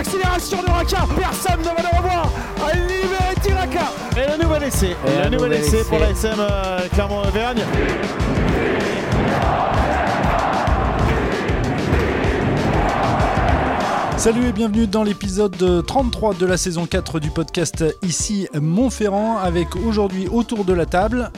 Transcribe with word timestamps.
l'accélération 0.00 0.62
de 0.62 0.70
Raka. 0.70 1.06
Personne 1.14 1.60
ne 1.60 1.64
va 1.64 1.82
le 1.82 1.98
revoir. 1.98 2.30
Libéré 2.88 3.54
Raka. 3.54 3.92
Et 4.16 4.30
le 4.38 4.42
nouvel 4.42 4.62
essai. 4.62 4.96
Et 5.06 5.24
le 5.24 5.36
nouvel 5.36 5.52
essai 5.52 5.84
pour 5.84 5.98
la 5.98 6.10
SM 6.10 6.36
euh, 6.38 6.88
Clermont-Auvergne. 6.94 7.62
Salut 14.16 14.46
et 14.46 14.52
bienvenue 14.52 14.86
dans 14.86 15.02
l'épisode 15.02 15.84
33 15.86 16.34
de 16.34 16.46
la 16.46 16.56
saison 16.56 16.86
4 16.86 17.20
du 17.20 17.30
podcast 17.30 17.84
Ici 18.02 18.48
Montferrand 18.54 19.36
avec 19.36 19.76
aujourd'hui 19.76 20.28
autour 20.28 20.64
de 20.64 20.72
la 20.72 20.86
table 20.86 21.30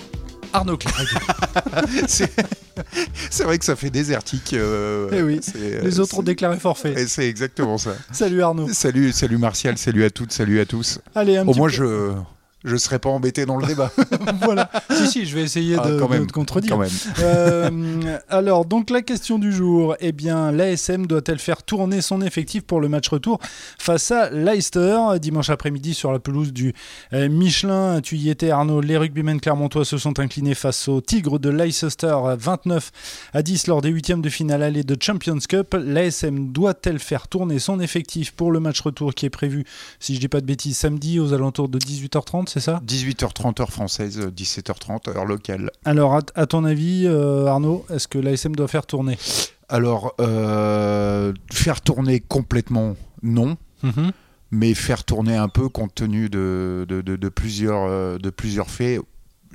Arnaud 0.52 0.76
Clerc. 0.76 0.94
c'est 3.30 3.44
vrai 3.44 3.58
que 3.58 3.64
ça 3.64 3.76
fait 3.76 3.90
désertique. 3.90 4.52
euh, 4.54 5.08
Eh 5.12 5.22
oui, 5.22 5.40
Les 5.82 6.00
autres 6.00 6.18
ont 6.18 6.22
déclaré 6.22 6.58
forfait. 6.58 6.94
et 7.00 7.06
C'est 7.06 7.28
exactement 7.28 7.78
ça. 7.78 7.92
Salut 8.12 8.42
Arnaud. 8.42 8.68
Salut, 8.72 9.12
salut 9.12 9.38
Martial, 9.38 9.76
salut 9.78 10.04
à 10.04 10.10
toutes, 10.10 10.32
salut 10.32 10.60
à 10.60 10.64
tous. 10.66 10.98
Allez, 11.14 11.36
un 11.36 11.46
Au 11.46 11.50
petit 11.52 11.58
moins, 11.58 11.68
peu- 11.68 11.74
je 11.74 12.12
je 12.64 12.76
serai 12.76 12.98
pas 12.98 13.08
embêté 13.10 13.46
dans 13.46 13.56
le 13.56 13.66
débat. 13.66 13.90
voilà. 14.42 14.70
Si, 14.90 15.06
si, 15.08 15.26
je 15.26 15.34
vais 15.34 15.42
essayer 15.42 15.76
Ah, 15.78 15.88
de, 15.88 15.98
quand 15.98 16.06
de 16.08 16.12
même, 16.12 16.26
te 16.26 16.32
contredire. 16.32 16.70
quand 16.72 16.78
même. 16.78 16.90
Euh, 17.20 18.18
alors, 18.28 18.64
donc 18.64 18.90
la 18.90 19.02
question 19.02 19.38
du 19.38 19.52
jour, 19.52 19.96
eh 20.00 20.12
bien, 20.12 20.52
l'ASM 20.52 21.06
doit-elle 21.06 21.38
faire 21.38 21.62
tourner 21.62 22.00
son 22.00 22.20
effectif 22.22 22.62
pour 22.62 22.80
le 22.80 22.88
match 22.88 23.08
retour 23.08 23.38
face 23.78 24.10
à 24.10 24.30
Leicester 24.30 24.98
dimanche 25.20 25.50
après-midi 25.50 25.94
sur 25.94 26.12
la 26.12 26.18
pelouse 26.18 26.52
du 26.52 26.72
euh, 27.12 27.28
Michelin? 27.28 28.00
Tu 28.00 28.16
y 28.16 28.30
étais, 28.30 28.50
Arnaud. 28.50 28.80
Les 28.80 28.96
rugbymen 28.96 29.40
clermontois 29.40 29.84
se 29.84 29.98
sont 29.98 30.18
inclinés 30.20 30.54
face 30.54 30.88
aux 30.88 31.00
Tigres 31.00 31.38
de 31.38 31.50
Leicester 31.50 32.16
29 32.38 32.90
à 33.32 33.42
10 33.42 33.66
lors 33.66 33.82
des 33.82 33.88
huitièmes 33.90 34.22
de 34.22 34.28
finale 34.28 34.62
allée 34.62 34.84
de 34.84 34.96
Champions 35.00 35.38
Cup. 35.48 35.74
L'ASM 35.78 36.52
doit-elle 36.52 36.98
faire 36.98 37.28
tourner 37.28 37.58
son 37.58 37.80
effectif 37.80 38.32
pour 38.32 38.52
le 38.52 38.60
match 38.60 38.80
retour 38.80 39.14
qui 39.14 39.26
est 39.26 39.30
prévu, 39.30 39.64
si 40.00 40.14
je 40.14 40.20
dis 40.20 40.28
pas 40.28 40.40
de 40.40 40.46
bêtises, 40.46 40.76
samedi 40.76 41.18
aux 41.20 41.32
alentours 41.32 41.68
de 41.68 41.78
18h30, 41.78 42.51
c'est 42.52 42.60
ça? 42.60 42.80
18h30 42.86 43.60
heure 43.62 43.70
française, 43.70 44.18
17h30 44.36 45.08
heure 45.16 45.24
locale. 45.24 45.70
Alors, 45.84 46.14
à, 46.16 46.20
à 46.34 46.46
ton 46.46 46.64
avis, 46.64 47.04
euh, 47.06 47.46
Arnaud, 47.46 47.84
est-ce 47.90 48.08
que 48.08 48.18
l'ASM 48.18 48.54
doit 48.54 48.68
faire 48.68 48.84
tourner? 48.86 49.16
Alors, 49.68 50.14
euh, 50.20 51.32
faire 51.50 51.80
tourner 51.80 52.20
complètement, 52.20 52.94
non. 53.22 53.56
Mhm. 53.82 54.12
Mais 54.50 54.74
faire 54.74 55.04
tourner 55.04 55.34
un 55.34 55.48
peu 55.48 55.70
compte 55.70 55.94
tenu 55.94 56.28
de, 56.28 56.84
de, 56.86 57.00
de- 57.00 57.16
de 57.16 57.28
plusieurs, 57.30 57.84
euh, 57.88 58.18
de 58.18 58.28
plusieurs 58.28 58.68
faits, 58.68 59.00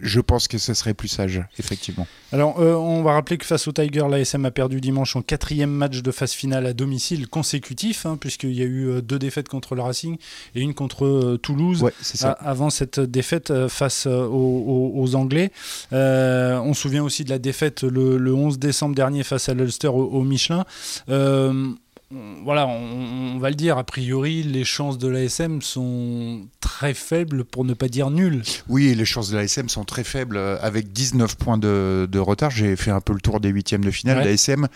je 0.02 0.20
pense 0.20 0.48
que 0.48 0.58
ce 0.58 0.74
serait 0.74 0.94
plus 0.94 1.08
sage, 1.08 1.42
effectivement. 1.60 2.08
Alors, 2.32 2.60
euh, 2.60 2.74
on 2.76 3.04
va 3.04 3.14
rappeler 3.14 3.38
que 3.38 3.46
face 3.46 3.68
au 3.68 3.72
Tiger, 3.72 4.06
l'ASM 4.10 4.46
a 4.46 4.52
perdu 4.52 4.80
dimanche 4.82 5.14
son 5.14 5.22
quatrième 5.22 5.70
match 5.72 6.02
de 6.02 6.12
phase 6.12 6.32
finale 6.34 6.66
à 6.66 6.74
domicile 6.74 7.28
consécutif, 7.28 8.06
hein, 8.06 8.18
puisqu'il 8.20 8.54
y 8.54 8.62
a 8.62 8.66
eu 8.66 8.88
euh, 8.90 9.02
deux 9.02 9.18
défaites 9.20 9.50
contre 9.50 9.76
le 9.76 9.82
Racing 9.82 10.18
et 10.56 10.62
une 10.62 10.74
contre 10.74 11.06
euh, 11.06 11.38
Toulouse. 11.38 11.82
Ouais, 11.84 11.94
ça. 12.02 12.32
Avant 12.32 12.70
cette 12.70 13.00
défaite 13.00 13.68
face 13.70 14.06
aux, 14.08 14.12
aux- 14.12 14.92
aux 14.96 15.16
Anglais, 15.16 15.52
Euh, 15.94 16.60
on 16.60 16.74
se 16.74 16.82
souvient 16.82 17.04
aussi 17.04 17.24
de 17.24 17.30
la 17.30 17.40
défaite 17.40 17.84
le, 17.84 18.18
le 18.18 18.34
11 18.34 18.60
décembre 18.60 18.94
dernier 18.96 19.24
face 19.24 19.50
à 19.50 19.54
l'Ulster 19.54 19.88
au, 19.88 20.04
au 20.04 20.24
Michelin. 20.24 20.66
On- 22.14 22.44
voilà, 22.44 22.66
on, 22.68 23.36
on 23.36 23.40
va 23.40 23.50
le 23.50 23.56
dire, 23.56 23.78
a 23.78 23.84
priori, 23.84 24.42
les 24.44 24.64
chances 24.64 24.98
de 24.98 25.08
l'ASM 25.10 25.62
sont 25.62 26.48
très 26.62 26.94
faibles, 26.94 27.44
pour 27.44 27.66
ne 27.66 27.74
pas 27.74 27.90
dire 27.90 28.10
nulles. 28.10 28.44
Oui, 28.70 28.94
les 28.96 29.04
chances 29.06 29.30
de 29.30 29.36
l'ASM 29.38 29.68
sont 29.68 29.84
très 29.84 30.04
faibles. 30.06 30.38
euh, 30.38 30.58
Avec 30.62 30.94
19 30.94 31.36
points 31.36 31.58
de, 31.58 32.08
de 32.10 32.20
retard, 32.20 32.50
j'ai 32.52 32.76
fait 32.78 32.92
un 32.92 33.02
peu 33.02 33.14
le 33.14 33.20
tour 33.20 33.40
des 33.42 33.50
huitièmes 33.50 33.84
de 33.84 33.92
finale. 33.92 34.20
Ouais. 34.20 34.24
L'ASM 34.26 34.68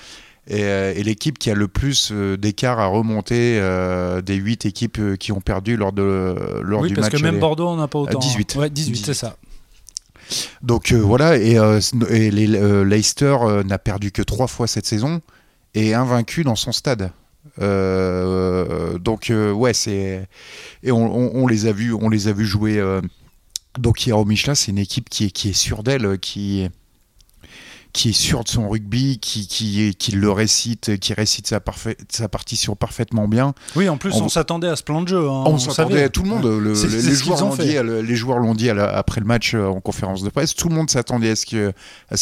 est, 0.47 0.63
euh, 0.63 0.93
est 0.93 1.03
l'équipe 1.03 1.39
qui 1.39 1.49
a 1.49 1.53
le 1.55 1.67
plus 1.69 2.09
euh, 2.11 2.35
d'écart 2.35 2.79
à 2.79 2.87
remonter 2.87 3.57
euh, 3.61 4.21
des 4.21 4.35
huit 4.35 4.65
équipes 4.65 4.99
qui 5.17 5.31
ont 5.31 5.39
perdu 5.41 5.77
lors, 5.77 5.93
de, 5.93 6.35
lors 6.61 6.81
oui, 6.81 6.89
du 6.89 6.95
parce 6.95 7.11
match. 7.11 7.21
que 7.21 7.25
même. 7.25 7.39
Bordeaux, 7.39 7.69
on 7.69 7.77
n'a 7.77 7.87
pas 7.87 7.99
autant. 7.99 8.19
18. 8.19 8.55
hein. 8.55 8.59
Ouais, 8.59 8.69
18, 8.69 8.91
18. 8.91 9.05
c'est 9.05 9.13
ça. 9.13 9.37
Donc 10.61 10.91
euh, 10.91 10.97
voilà, 10.97 11.37
et, 11.37 11.57
euh, 11.57 11.79
et 12.09 12.31
les- 12.31 12.47
Leicester 12.85 13.37
n'a 13.65 13.77
perdu 13.77 14.11
que 14.11 14.21
trois 14.21 14.47
fois 14.47 14.67
cette 14.67 14.85
saison 14.85 15.21
et 15.73 15.89
est 15.89 15.93
invaincu 15.93 16.43
dans 16.43 16.55
son 16.55 16.71
stade. 16.71 17.11
Euh, 17.59 18.97
donc 18.97 19.29
euh, 19.29 19.51
ouais, 19.51 19.73
c'est 19.73 20.27
et 20.83 20.91
on, 20.91 21.47
les 21.47 21.65
a 21.65 21.71
vus, 21.71 21.93
on 21.93 22.09
les 22.09 22.27
a 22.27 22.33
vus 22.33 22.45
jouer. 22.45 22.79
euh, 22.79 23.01
donc 23.79 24.05
hier 24.05 24.17
au 24.17 24.25
Michelin, 24.25 24.55
c'est 24.55 24.71
une 24.71 24.77
équipe 24.77 25.09
qui 25.09 25.25
est 25.25 25.31
qui 25.31 25.49
est 25.49 25.53
sûre 25.53 25.83
d'elle, 25.83 26.19
qui 26.19 26.69
qui 27.93 28.09
est 28.09 28.13
sûre 28.13 28.43
de 28.43 28.49
son 28.49 28.69
rugby, 28.69 29.19
qui, 29.19 29.47
qui, 29.47 29.95
qui 29.95 30.11
le 30.13 30.31
récite, 30.31 30.97
qui 30.99 31.13
récite 31.13 31.47
sa, 31.47 31.59
parfait, 31.59 31.97
sa 32.09 32.29
partition 32.29 32.75
parfaitement 32.75 33.27
bien. 33.27 33.53
Oui, 33.75 33.89
en 33.89 33.97
plus, 33.97 34.13
on, 34.13 34.23
On- 34.25 34.29
s'attendait 34.29 34.67
à 34.69 34.75
ce 34.75 34.83
plan 34.83 35.01
de 35.01 35.07
jeu. 35.07 35.17
hein, 35.27 35.43
on 35.45 35.53
on 35.53 35.57
s'attendait 35.59 36.03
à 36.03 36.09
tout 36.09 36.23
le 36.23 36.29
monde. 36.29 36.45
le- 36.45 36.71
les, 36.73 37.13
joueurs 37.13 37.43
ont 37.43 37.55
dit, 37.55 37.75
les 37.83 38.15
joueurs 38.15 38.39
l'ont 38.39 38.53
dit 38.55 38.67
la- 38.67 38.89
après 38.95 39.19
le 39.21 39.27
match 39.27 39.53
euh, 39.55 39.65
en 39.67 39.81
conférence 39.81 40.23
de 40.23 40.29
presse. 40.29 40.55
Tout 40.55 40.69
le 40.69 40.75
monde 40.75 40.89
s'attendait 40.89 41.31
à 41.31 41.35
ce 41.35 41.45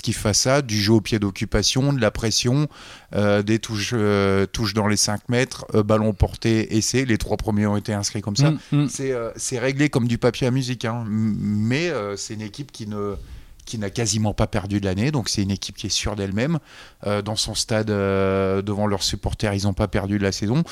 qu'il 0.02 0.13
fasse 0.13 0.40
ça, 0.40 0.62
du 0.62 0.81
jeu 0.81 0.94
au 0.94 1.02
pied 1.02 1.19
d'occupation, 1.19 1.94
de 1.94 2.02
la 2.02 2.12
pression, 2.12 2.68
euh, 3.16 3.41
des 3.44 3.59
touches, 3.59 3.91
euh, 3.94 4.46
touches 4.46 4.74
dans 4.74 4.88
les 4.88 4.97
5 4.97 5.29
mètres, 5.29 5.66
euh, 5.75 5.84
ballon 5.84 6.13
porté, 6.13 6.75
essai. 6.78 7.06
Les 7.06 7.18
trois 7.18 7.38
premiers 7.38 7.68
ont 7.68 7.78
été 7.78 7.94
inscrits 7.94 8.22
comme 8.22 8.35
ça. 8.35 8.52
Mm, 8.72 8.85
mm. 8.85 8.88
C'est 9.35 9.59
réglé 9.59 9.90
comme 9.90 10.08
du 10.08 10.18
papier 10.18 10.47
à 10.47 10.52
musique, 10.52 10.85
hein. 10.85 11.03
Mais 11.08 11.91
c'est 12.18 12.34
une 12.34 12.41
équipe 12.41 12.72
qui 12.72 12.88
ne 12.88 13.16
qui 13.69 13.78
n'a 13.78 13.90
quasiment 13.90 14.34
pas 14.34 14.47
perdu 14.47 14.80
de 14.81 14.85
l'année, 14.85 15.12
donc 15.12 15.30
c'est 15.30 15.44
une 15.44 15.52
équipe 15.52 15.78
qui 15.78 15.88
est 15.88 15.90
sûre 15.91 16.16
d'elle-même. 16.16 16.57
Euh, 17.07 17.22
dans 17.22 17.35
son 17.35 17.53
stade, 17.56 17.90
euh, 17.91 18.62
devant 18.62 18.88
leurs 18.88 19.03
supporters, 19.03 19.53
ils 19.53 19.63
n'ont 19.63 19.74
pas 19.74 19.88
perdu 19.88 20.18
de 20.18 20.24
la 20.24 20.31
saison. 20.31 20.63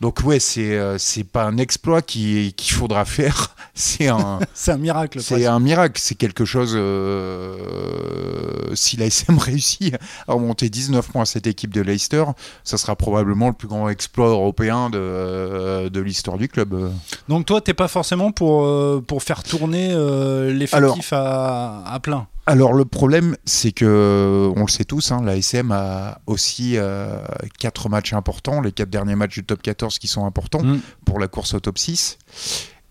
Donc 0.00 0.20
ouais, 0.24 0.38
c'est 0.40 0.76
euh, 0.78 0.96
c'est 0.98 1.24
pas 1.24 1.44
un 1.44 1.58
exploit 1.58 2.00
qui- 2.00 2.52
qu'il 2.56 2.72
faudra 2.74 3.04
faire, 3.04 3.54
c'est 3.74 4.08
un, 4.08 4.38
C'est 4.54 4.70
un 4.72 4.78
miracle. 4.78 5.20
c'est 5.20 5.46
un 5.46 5.58
miracle, 5.60 6.00
c'est 6.02 6.14
quelque 6.14 6.44
chose. 6.44 6.74
euh, 6.76 8.74
si 8.74 8.96
la 8.96 9.06
SM 9.06 9.38
réussit 9.50 9.94
à 10.28 10.32
remonter 10.34 10.68
19 10.68 11.08
points 11.10 11.22
à 11.22 11.26
cette 11.26 11.46
équipe 11.46 11.72
de 11.74 11.80
Leicester, 11.80 12.24
ça 12.64 12.76
sera 12.78 12.96
probablement 12.96 13.48
le 13.48 13.52
plus 13.54 13.68
grand 13.68 13.88
exploit 13.88 14.28
européen 14.28 14.90
de, 14.90 15.88
de 15.88 16.00
l'histoire 16.00 16.38
du 16.38 16.48
club. 16.48 16.90
Donc 17.28 17.46
toi, 17.46 17.60
t'es 17.60 17.74
pas 17.74 17.88
forcément 17.88 18.32
pour, 18.32 18.66
pour 19.04 19.22
faire 19.22 19.42
tourner 19.42 19.88
l'effectif 20.52 21.12
à, 21.12 21.84
à 21.86 22.00
plein? 22.00 22.26
Alors 22.46 22.74
le 22.74 22.84
problème, 22.84 23.36
c'est 23.46 23.72
que 23.72 24.52
on 24.54 24.60
le 24.62 24.68
sait 24.68 24.84
tous, 24.84 25.12
hein, 25.12 25.22
la 25.24 25.36
SM 25.36 25.70
a 25.72 26.20
aussi 26.26 26.76
euh, 26.76 27.18
quatre 27.58 27.88
matchs 27.88 28.12
importants, 28.12 28.60
les 28.60 28.70
quatre 28.72 28.90
derniers 28.90 29.14
matchs 29.16 29.34
du 29.34 29.44
top 29.44 29.62
14 29.62 29.98
qui 29.98 30.08
sont 30.08 30.26
importants 30.26 30.62
Mm. 30.62 30.80
pour 31.06 31.18
la 31.18 31.28
course 31.28 31.54
au 31.54 31.60
top 31.60 31.78
6. 31.78 32.18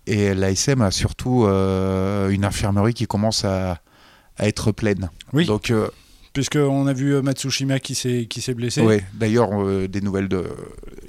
Et 0.08 0.34
la 0.34 0.50
SM 0.52 0.81
a 0.81 0.90
surtout 0.91 1.46
euh, 1.46 2.30
une 2.30 2.46
infirmerie 2.46 2.94
qui 2.96 3.06
commence 3.06 3.46
à, 3.46 3.80
à 4.38 4.47
être 4.47 4.72
pleine. 4.72 5.09
Oui. 5.34 5.46
Donc 5.46 5.70
euh, 5.70 5.88
Puisqu'on 6.34 6.88
a 6.88 6.94
vu 6.94 7.14
euh, 7.14 7.22
Matsushima 7.22 7.80
qui 7.80 7.94
s'est 7.94 8.25
qui 8.28 8.41
s'est 8.41 8.56
blessé. 8.56 8.81
Ouais, 8.81 9.03
d'ailleurs, 9.14 9.50
euh, 9.53 9.88
des 9.88 10.02
nouvelles 10.02 10.28
de, 10.30 10.46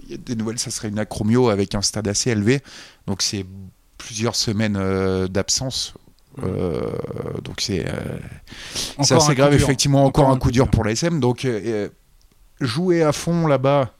il 0.04 0.10
y 0.10 0.14
a 0.14 0.18
des 0.18 0.36
nouvelles, 0.36 0.58
ça 0.58 0.70
serait 0.70 0.88
une 0.88 0.98
acromio 0.98 1.48
avec 1.48 1.74
un 1.74 1.80
stade 1.80 2.06
assez 2.08 2.28
élevé, 2.30 2.60
donc 3.06 3.22
c'est 3.22 3.46
plusieurs 3.96 4.36
semaines 4.36 4.76
euh, 4.78 5.26
d'absence. 5.28 5.94
Euh, 6.42 6.90
donc 7.42 7.60
c'est 7.60 7.86
euh, 7.86 8.18
assez 8.98 9.34
grave, 9.34 9.54
effectivement, 9.54 10.04
encore, 10.04 10.30
un 10.30 10.38
coup 10.38 10.50
dur 10.50 10.68
pour 10.68 10.84
l'ASM. 10.84 11.20
Donc 11.20 11.44
euh, 11.44 11.60
euh, 11.64 11.88
jouer 12.60 13.02
à 13.02 13.12
fond 13.12 13.46
là-bas 13.46 13.92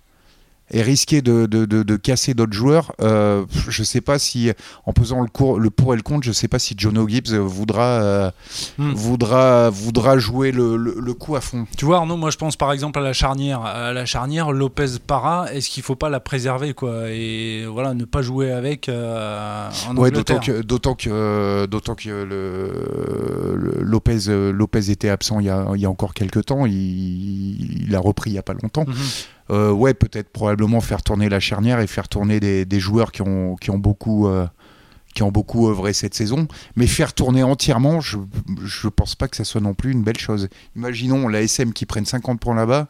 et 0.74 0.82
risquer 0.82 1.22
de, 1.22 1.46
de, 1.46 1.64
de- 1.64 1.82
de 1.84 1.96
casser 1.96 2.34
d'autres 2.34 2.52
joueurs, 2.52 2.92
euh, 3.00 3.44
je 3.68 3.82
sais 3.84 4.00
pas 4.00 4.18
si, 4.18 4.50
en 4.84 4.92
pesant 4.92 5.22
le, 5.22 5.28
cours, 5.28 5.58
le 5.60 5.70
pour 5.70 5.94
et 5.94 5.96
le 5.96 6.02
contre, 6.02 6.26
je 6.26 6.32
sais 6.32 6.48
pas 6.48 6.58
si 6.58 6.74
Jono 6.76 7.08
Gibbs 7.08 7.32
voudra, 7.32 7.82
euh, 8.02 8.30
Hmm. 8.76 8.92
voudra, 8.92 9.70
voudra 9.70 10.18
jouer 10.18 10.50
le, 10.52 10.76
le- 10.76 10.96
le 11.00 11.14
coup 11.14 11.36
à 11.36 11.40
fond. 11.40 11.66
Tu 11.78 11.84
vois, 11.84 11.98
Arnaud, 11.98 12.16
moi 12.16 12.30
je 12.30 12.36
pense 12.36 12.56
par 12.56 12.72
exemple 12.72 12.98
à 12.98 13.02
la 13.02 13.12
charnière. 13.12 13.60
À 13.62 13.92
la 13.92 14.04
charnière, 14.04 14.50
Lopez 14.52 14.98
Para, 15.06 15.46
est-ce 15.52 15.70
qu'il 15.70 15.82
faut 15.84 15.94
pas 15.96 16.10
la 16.10 16.18
préserver 16.20 16.74
quoi 16.74 17.08
Et 17.10 17.64
voilà, 17.66 17.94
ne 17.94 18.04
pas 18.04 18.20
jouer 18.22 18.50
avec 18.52 18.88
euh, 18.88 19.68
en 19.88 19.96
Ouais, 19.96 20.10
d'autant 20.10 20.40
que, 20.40 20.60
d'autant 20.62 20.94
que, 20.96 21.66
d'autant 21.66 21.94
que 21.94 22.08
le, 22.08 23.56
le- 23.56 23.82
Lopez, 23.82 24.28
euh, 24.28 24.52
Lopez 24.52 24.90
était 24.90 25.08
absent 25.08 25.38
il 25.40 25.46
y 25.46 25.50
a, 25.50 25.66
il 25.74 25.80
y 25.80 25.86
a 25.86 25.90
encore 25.90 26.14
quelques 26.14 26.46
temps. 26.46 26.66
Il, 26.66 27.86
il 27.88 27.94
a 27.94 28.00
repris 28.00 28.30
il 28.30 28.34
y 28.34 28.38
a 28.38 28.42
pas 28.42 28.54
longtemps. 28.54 28.84
Mhm. 28.86 28.94
Euh, 29.50 29.72
ouais, 29.72 29.94
peut-être 29.94 30.30
probablement 30.30 30.80
faire 30.80 31.02
tourner 31.02 31.28
la 31.28 31.40
charnière 31.40 31.80
et 31.80 31.86
faire 31.86 32.08
tourner 32.08 32.40
des, 32.40 32.80
joueurs 32.80 33.12
qui 33.12 33.22
ont, 33.22 33.56
qui 33.56 33.70
ont 33.70 33.78
beaucoup, 33.78 34.26
euh, 34.26 34.46
qui 35.14 35.22
ont 35.22 35.30
beaucoup 35.30 35.68
œuvré 35.68 35.92
cette 35.92 36.14
saison. 36.14 36.48
Mais 36.76 36.86
faire 36.86 37.12
tourner 37.12 37.42
entièrement, 37.42 38.00
je, 38.00 38.18
je 38.64 38.88
pense 38.88 39.14
pas 39.14 39.28
que 39.28 39.36
ça 39.36 39.44
soit 39.44 39.60
non 39.60 39.74
plus 39.74 39.92
une 39.92 40.02
belle 40.02 40.18
chose. 40.18 40.48
Imaginons 40.76 41.28
la 41.28 41.42
SM 41.42 41.72
qui 41.72 41.84
prenne 41.86 42.06
50 42.06 42.40
points 42.40 42.54
là-bas 42.54 42.88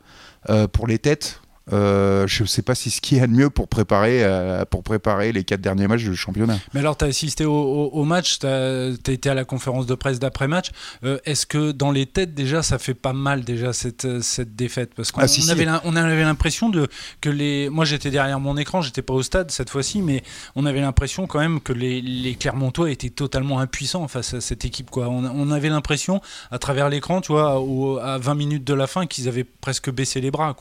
euh, 0.48 0.68
pour 0.68 0.86
les 0.86 0.98
têtes. 0.98 1.40
Euh, 1.72 2.26
je 2.26 2.42
ne 2.42 2.48
sais 2.48 2.62
pas 2.62 2.74
si 2.74 2.90
ce 2.90 3.00
qu'il 3.00 3.18
y 3.18 3.20
a 3.20 3.26
de 3.26 3.32
mieux 3.32 3.48
pour 3.48 3.68
préparer, 3.68 4.22
euh, 4.22 4.64
pour 4.66 4.82
préparer 4.82 5.32
les 5.32 5.44
quatre 5.44 5.62
derniers 5.62 5.88
matchs 5.88 6.04
du 6.04 6.14
championnat. 6.14 6.58
Mais 6.74 6.80
alors, 6.80 6.96
tu 6.96 7.04
as 7.04 7.08
assisté 7.08 7.44
au, 7.46 8.04
match, 8.04 8.38
tu 8.40 8.46
as, 8.46 8.90
été 9.08 9.30
à 9.30 9.34
la 9.34 9.44
conférence 9.44 9.86
de 9.86 9.94
presse 9.94 10.18
d'après-match. 10.18 10.70
Euh, 11.04 11.18
est-ce 11.24 11.46
que 11.46 11.72
dans 11.72 11.90
les 11.90 12.06
têtes, 12.06 12.34
déjà, 12.34 12.62
ça 12.62 12.78
fait 12.78 12.94
pas 12.94 13.14
mal, 13.14 13.44
déjà, 13.44 13.72
cette, 13.72 14.20
cette 14.20 14.54
défaite? 14.54 14.92
Parce 14.94 15.10
qu'on 15.10 15.22
ah, 15.22 15.50
avait, 15.50 15.66
on 15.84 15.96
avait 15.96 16.22
l'impression 16.22 16.68
de, 16.68 16.88
que 17.20 17.30
les. 17.30 17.70
Moi, 17.70 17.84
j'étais 17.84 18.10
derrière 18.10 18.40
mon 18.40 18.56
écran, 18.56 18.82
j'étais 18.82 19.02
pas 19.02 19.14
au 19.14 19.22
stade 19.22 19.50
cette 19.50 19.70
fois-ci, 19.70 20.02
mais 20.02 20.22
on 20.56 20.66
avait 20.66 20.80
l'impression 20.80 21.26
quand 21.26 21.38
même 21.38 21.60
que 21.60 21.72
les, 21.72 22.02
les 22.02 22.34
Clermontois 22.34 22.90
étaient 22.90 23.10
totalement 23.10 23.58
impuissants 23.58 24.06
face 24.08 24.34
à 24.34 24.40
cette 24.40 24.64
équipe. 24.64 24.90
Quoi. 24.90 25.08
On, 25.08 25.24
on 25.24 25.50
avait 25.50 25.70
l'impression, 25.70 26.20
à 26.50 26.58
travers 26.58 26.90
l'écran, 26.90 27.22
tu 27.22 27.32
vois, 27.32 27.62
à 28.02 28.18
20 28.18 28.34
minutes 28.34 28.64
de 28.64 28.74
la 28.74 28.86
fin, 28.86 29.06
qu'ils 29.06 29.28
avaient 29.28 29.44
presque 29.44 29.90
baissé 29.90 30.20
les 30.20 30.30
bras. 30.30 30.54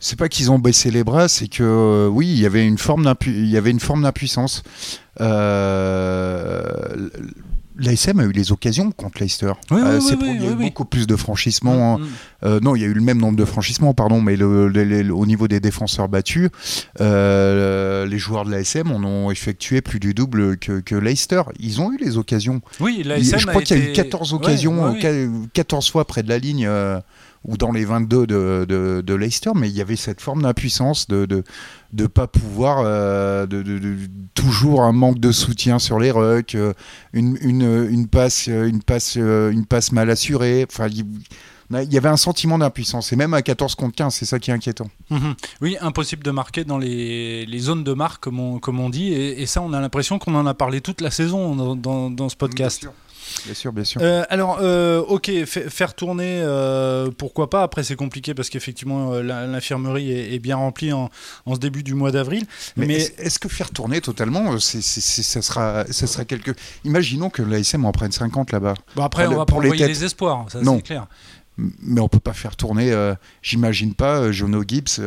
C'est 0.00 0.18
pas 0.18 0.28
qu'ils 0.28 0.39
ont 0.48 0.58
baissé 0.58 0.90
les 0.90 1.04
bras, 1.04 1.28
c'est 1.28 1.48
que 1.48 1.62
euh, 1.62 2.08
oui, 2.08 2.28
il 2.28 2.38
y 2.38 2.46
avait 2.46 2.66
une 2.66 2.78
forme 2.78 3.02
d'impuissance. 3.04 4.62
Euh, 5.20 6.62
L'ASM 7.82 8.20
a 8.20 8.24
eu 8.24 8.32
les 8.32 8.52
occasions 8.52 8.90
contre 8.92 9.20
Leicester. 9.20 9.52
Oui, 9.70 9.80
euh, 9.82 9.98
il 10.20 10.42
y 10.42 10.46
a 10.46 10.50
eu 10.50 10.54
beaucoup 10.54 10.84
plus 10.84 11.06
de 11.06 11.16
franchissements. 11.16 11.98
Mm, 11.98 12.02
mm. 12.02 12.06
Euh, 12.44 12.60
non, 12.60 12.76
il 12.76 12.82
y 12.82 12.84
a 12.84 12.88
eu 12.88 12.92
le 12.92 13.00
même 13.00 13.18
nombre 13.18 13.38
de 13.38 13.44
franchissements, 13.46 13.94
pardon, 13.94 14.20
mais 14.20 14.40
au 14.42 15.26
niveau 15.26 15.48
des 15.48 15.60
défenseurs 15.60 16.08
battus, 16.08 16.50
les 16.98 18.18
joueurs 18.18 18.44
de 18.44 18.50
l'ASM 18.50 18.90
en 18.90 19.02
ont 19.02 19.30
effectué 19.30 19.80
plus 19.80 19.98
du 19.98 20.12
double 20.12 20.58
que, 20.58 20.94
Leicester. 20.94 21.42
Ils 21.58 21.80
ont 21.80 21.90
eu 21.90 21.96
les 21.96 22.18
occasions. 22.18 22.60
Oui, 22.80 23.02
l'ASM 23.02 23.38
Je 23.38 23.46
crois 23.46 23.62
qu'il 23.62 23.78
y 23.78 23.80
a 23.80 23.90
eu 23.90 23.92
14 23.92 24.34
occasions, 24.34 24.94
14 25.54 25.90
fois 25.90 26.06
près 26.06 26.22
de 26.22 26.28
la 26.28 26.38
ligne 26.38 26.68
ou 27.44 27.56
dans 27.56 27.72
les 27.72 27.84
22 27.84 28.26
de, 28.26 29.02
de, 29.02 29.14
Leicester, 29.14 29.52
mais 29.54 29.68
il 29.68 29.76
y 29.76 29.80
avait 29.80 29.96
cette 29.96 30.20
forme 30.20 30.42
d'impuissance 30.42 31.08
de 31.08 31.26
ne 31.30 31.42
de, 31.92 32.06
pas 32.06 32.26
pouvoir, 32.26 32.82
euh, 32.84 33.46
de, 33.46 33.96
toujours 34.34 34.82
un 34.82 34.92
manque 34.92 35.18
de 35.18 35.32
soutien 35.32 35.78
sur 35.78 35.98
les 35.98 36.10
rucks, 36.10 36.54
euh, 36.54 36.74
une, 37.12 37.38
une, 37.40 37.88
une, 37.90 38.08
passe, 38.08 38.46
une, 38.46 38.82
passe, 38.82 39.14
euh, 39.16 39.50
une 39.50 39.64
passe 39.64 39.92
mal 39.92 40.10
assurée. 40.10 40.66
Enfin, 40.70 40.88
il 40.88 41.92
y 41.92 41.96
avait 41.96 42.08
un 42.08 42.18
sentiment 42.18 42.58
d'impuissance, 42.58 43.12
et 43.12 43.16
même 43.16 43.32
à 43.32 43.40
14 43.40 43.74
contre 43.74 43.94
15, 43.94 44.14
c'est 44.14 44.26
ça 44.26 44.38
qui 44.38 44.50
est 44.50 44.54
inquiétant. 44.54 44.90
Mhm. 45.08 45.34
Oui, 45.62 45.78
impossible 45.80 46.22
de 46.22 46.30
marquer 46.30 46.64
dans 46.64 46.78
les, 46.78 47.46
les 47.46 47.58
zones 47.58 47.84
de 47.84 47.92
marque, 47.94 48.22
comme 48.22 48.38
on, 48.38 48.58
comme 48.58 48.80
on 48.80 48.90
dit, 48.90 49.14
et, 49.14 49.46
ça, 49.46 49.62
on 49.62 49.72
a 49.72 49.80
l'impression 49.80 50.18
qu'on 50.18 50.34
en 50.34 50.46
a 50.46 50.54
parlé 50.54 50.82
toute 50.82 51.00
la 51.00 51.10
saison 51.10 51.56
dans, 51.56 51.74
dans, 51.74 52.10
dans 52.10 52.28
ce 52.28 52.36
podcast. 52.36 52.82
Bien 52.82 52.90
sûr, 52.90 52.92
bien 53.72 53.84
sûr. 53.84 54.00
Euh, 54.02 54.24
alors, 54.28 54.58
euh, 54.60 55.00
ok, 55.00 55.30
faire 55.44 55.94
tourner, 55.94 56.40
euh, 56.42 57.10
pourquoi 57.16 57.50
pas. 57.50 57.62
Après, 57.62 57.82
c'est 57.82 57.96
compliqué 57.96 58.34
parce 58.34 58.50
qu'effectivement, 58.50 59.14
l'infirmerie 59.20 60.12
est, 60.12 60.38
bien 60.38 60.56
remplie 60.56 60.92
en, 60.92 61.10
ce 61.52 61.58
début 61.58 61.82
du 61.82 61.94
mois 61.94 62.10
d'avril. 62.10 62.46
Mais, 62.76 63.12
est-ce 63.18 63.38
que 63.38 63.48
faire 63.48 63.70
tourner 63.70 64.00
totalement, 64.00 64.58
ça, 64.58 65.42
sera, 65.42 65.84
ça 65.90 66.06
sera 66.06 66.24
quelque. 66.24 66.52
Imaginons 66.84 67.30
que 67.30 67.42
l'ASM 67.42 67.84
en 67.84 67.92
prenne 67.92 68.12
50 68.12 68.52
là-bas. 68.52 68.74
Bon, 68.96 69.04
après, 69.04 69.26
on 69.26 69.36
va 69.36 69.46
pas 69.46 69.54
envoyer 69.54 69.86
les, 69.86 70.04
espoirs, 70.04 70.46
ça 70.50 70.60
c'est 70.64 70.82
clair. 70.82 71.06
Mais 71.56 72.00
on 72.00 72.08
peut 72.08 72.20
pas 72.20 72.32
faire 72.32 72.56
tourner, 72.56 72.94
j'imagine 73.42 73.94
pas, 73.94 74.32
Jono 74.32 74.62
Gibbs. 74.66 75.00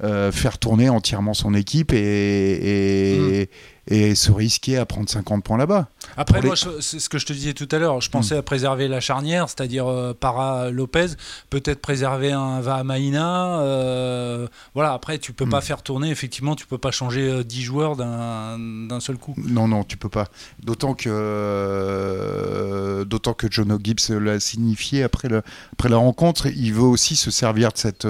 Faire 0.00 0.58
tourner 0.58 0.88
entièrement 0.88 1.34
son 1.34 1.54
équipe 1.54 1.92
et, 1.92 3.46
hmm 3.48 3.78
et 3.90 4.14
se 4.14 4.30
risquer 4.30 4.76
à 4.76 4.84
prendre 4.84 5.08
50 5.08 5.42
points 5.42 5.56
là-bas. 5.56 5.88
Après, 6.16 6.42
moi, 6.42 6.54
c'est 6.56 6.98
ce 6.98 7.08
que 7.08 7.18
je 7.18 7.24
te 7.24 7.32
disais 7.32 7.54
tout 7.54 7.68
à 7.72 7.78
l'heure. 7.78 8.00
Je 8.00 8.10
pensais 8.10 8.34
hmm. 8.34 8.38
à 8.38 8.42
préserver 8.42 8.86
la 8.86 9.00
charnière, 9.00 9.48
c'est-à-dire 9.48 9.86
euh, 9.86 10.12
Para 10.12 10.70
Lopez, 10.70 11.06
peut-être 11.48 11.80
préserver 11.80 12.32
un 12.32 12.60
Vahamaina. 12.60 13.60
Euh, 13.60 14.46
voilà, 14.74 14.92
après, 14.92 15.18
tu 15.18 15.32
peux 15.32 15.48
pas 15.48 15.60
hmm. 15.60 15.62
faire 15.62 15.82
tourner, 15.82 16.10
effectivement, 16.10 16.54
tu 16.54 16.66
peux 16.66 16.78
pas 16.78 16.90
changer 16.90 17.42
10 17.44 17.60
euh, 17.60 17.64
joueurs 17.64 17.96
d'un 17.96 19.00
seul 19.00 19.16
coup. 19.16 19.34
Non, 19.38 19.68
non, 19.68 19.84
tu 19.84 19.96
peux 19.96 20.10
pas. 20.10 20.26
D'autant 20.62 20.92
que, 20.92 21.08
euh, 21.10 23.04
d'autant 23.04 23.32
que 23.32 23.46
John 23.50 23.78
Gibbs 23.82 24.10
l'a 24.10 24.38
signifié 24.38 25.02
après, 25.02 25.28
le, 25.28 25.42
après 25.72 25.88
la 25.88 25.96
rencontre, 25.96 26.46
il 26.48 26.74
veut 26.74 26.82
aussi 26.82 27.16
se 27.16 27.30
servir 27.30 27.72
de, 27.72 27.78
cette, 27.78 28.06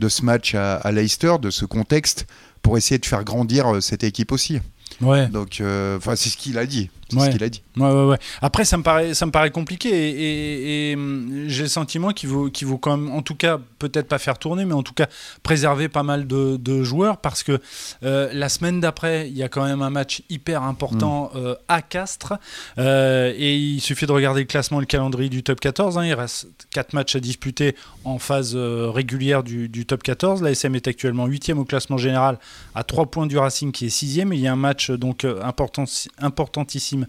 de 0.00 0.08
ce 0.08 0.24
match 0.24 0.54
à, 0.56 0.76
à 0.76 0.90
Leicester, 0.90 1.34
de 1.40 1.50
ce 1.50 1.64
contexte, 1.64 2.26
pour 2.62 2.76
essayer 2.76 2.98
de 2.98 3.06
faire 3.06 3.22
grandir 3.22 3.80
cette 3.80 4.02
équipe 4.02 4.32
aussi. 4.32 4.60
Ouais. 5.00 5.28
Donc, 5.28 5.60
euh, 5.60 5.98
c'est 6.16 6.28
ce 6.28 6.36
qu'il 6.36 6.58
a 6.58 6.66
dit. 6.66 6.90
C'est 7.10 7.20
ce 7.20 7.30
qu'il 7.30 7.44
a 7.44 7.48
dit. 7.48 7.62
Ouais, 7.76 7.90
ouais, 7.90 8.04
ouais. 8.04 8.18
Après, 8.42 8.64
ça 8.64 8.76
me 8.76 8.82
paraît, 8.82 9.14
ça 9.14 9.26
me 9.26 9.30
paraît 9.30 9.50
compliqué 9.50 9.88
et, 9.90 10.90
et, 10.90 10.94
hum, 10.94 11.44
j'ai 11.46 11.64
le 11.64 11.68
sentiment 11.68 12.10
qu'il 12.10 12.28
vaut, 12.28 12.50
qu'il 12.50 12.68
vaut 12.68 12.78
quand 12.78 12.96
même, 12.96 13.10
en 13.10 13.22
tout 13.22 13.34
cas, 13.34 13.58
peut-être 13.78 14.08
pas 14.08 14.18
faire 14.18 14.38
tourner, 14.38 14.64
mais 14.64 14.74
en 14.74 14.82
tout 14.82 14.94
cas 14.94 15.06
préserver 15.42 15.88
pas 15.88 16.02
mal 16.02 16.26
de, 16.26 16.56
de 16.56 16.82
joueurs 16.82 17.18
parce 17.18 17.42
que 17.42 17.60
euh, 18.02 18.30
la 18.32 18.48
semaine 18.48 18.80
d'après, 18.80 19.28
il 19.28 19.36
y 19.36 19.42
a 19.42 19.48
quand 19.48 19.64
même 19.64 19.82
un 19.82 19.90
match 19.90 20.22
hyper 20.28 20.62
important 20.62 21.30
mm. 21.34 21.38
euh, 21.38 21.54
à 21.68 21.82
Castres 21.82 22.34
euh, 22.78 23.32
et 23.36 23.56
il 23.56 23.80
suffit 23.80 24.06
de 24.06 24.12
regarder 24.12 24.40
le 24.40 24.46
classement 24.46 24.78
et 24.78 24.82
le 24.82 24.86
calendrier 24.86 25.28
du 25.28 25.42
top 25.42 25.60
14. 25.60 25.98
Hein. 25.98 26.06
il 26.06 26.14
reste 26.14 26.46
4 26.72 26.92
matchs 26.92 27.16
à 27.16 27.20
disputer 27.20 27.74
en 28.04 28.18
phase 28.18 28.54
régulière 28.54 29.42
du, 29.42 29.68
du, 29.68 29.86
top 29.86 30.02
14. 30.02 30.42
La 30.42 30.50
SM 30.50 30.74
est 30.74 30.88
actuellement 30.88 31.26
8 31.26 31.50
au 31.50 31.64
classement 31.64 31.96
général 31.96 32.38
à 32.74 32.84
3 32.84 33.06
points 33.06 33.26
du 33.26 33.38
Racing 33.38 33.72
qui 33.72 33.86
est 33.86 33.90
6 33.90 34.16
Il 34.16 34.34
y 34.36 34.46
a 34.46 34.52
un 34.52 34.56
match 34.56 34.90
donc 34.90 35.24
important, 35.24 35.84
importantissime 36.18 36.99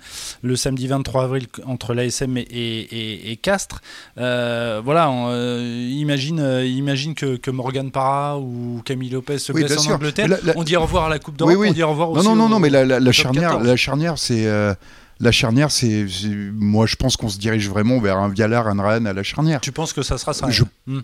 le 0.42 0.56
samedi 0.56 0.88
23 0.88 1.24
avril 1.24 1.48
entre 1.66 1.94
l'ASM 1.94 2.38
et, 2.38 2.42
et, 2.42 3.32
et, 3.32 3.36
Castres. 3.38 3.82
Euh, 4.18 4.82
voilà, 4.84 5.10
euh, 5.10 5.88
imagine, 5.92 6.40
euh, 6.40 6.66
imagine 6.66 7.16
que, 7.16 7.38
que 7.38 7.52
Morgan 7.52 7.92
Parra 7.92 8.38
ou 8.40 8.82
Camille 8.86 9.10
Lopez 9.10 9.40
se 9.40 9.52
blessent 9.52 9.88
en 9.88 9.94
Angleterre. 9.94 10.28
On 10.56 10.64
dit 10.64 10.76
au 10.76 10.82
revoir 10.82 11.06
à 11.06 11.10
la 11.10 11.20
Coupe 11.20 11.38
d'Europe, 11.38 11.56
on 11.68 11.72
dit 11.72 11.84
au 11.84 11.90
revoir 11.90 12.12
aussi 12.12 12.28
Non, 12.28 12.36
non, 12.36 12.50
non, 12.50 12.60
mais 12.60 12.70
la, 12.70 13.12
charnière, 13.12 13.60
la 13.60 13.76
charnière, 13.76 14.18
c'est 14.18 14.48
la 15.20 15.32
charnière, 15.32 15.70
c'est, 15.70 16.08
moi 16.54 16.88
je 16.88 16.96
pense 16.96 17.16
qu'on 17.16 17.30
se 17.30 17.38
dirige 17.38 17.70
vraiment 17.70 18.00
vers 18.00 18.18
un 18.18 18.30
Vialar, 18.30 18.68
un 18.68 18.82
Rennes 18.82 19.08
à 19.08 19.14
la 19.14 19.24
charnière. 19.24 19.62
Tu 19.62 19.72
penses 19.72 19.94
que 19.94 20.02
ça 20.02 20.18
sera 20.18 20.34
ça 20.34 20.48
hmm. 20.88 21.00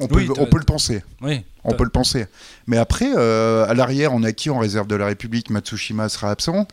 on, 0.00 0.08
peut, 0.08 0.26
on 0.38 0.46
peut 0.46 0.58
le 0.58 0.64
penser. 0.64 1.02
Oui, 1.20 1.42
on 1.64 1.74
peut 1.74 1.84
le 1.84 1.90
penser. 1.90 2.26
Mais 2.66 2.78
après, 2.78 3.12
à 3.12 3.74
l'arrière, 3.74 4.12
on 4.14 4.22
a 4.22 4.32
qui 4.32 4.50
en 4.50 4.58
réserve 4.58 4.86
de 4.86 4.96
la 4.96 5.06
République? 5.06 5.50
Matsushima 5.50 6.08
sera 6.08 6.30
absent. 6.30 6.66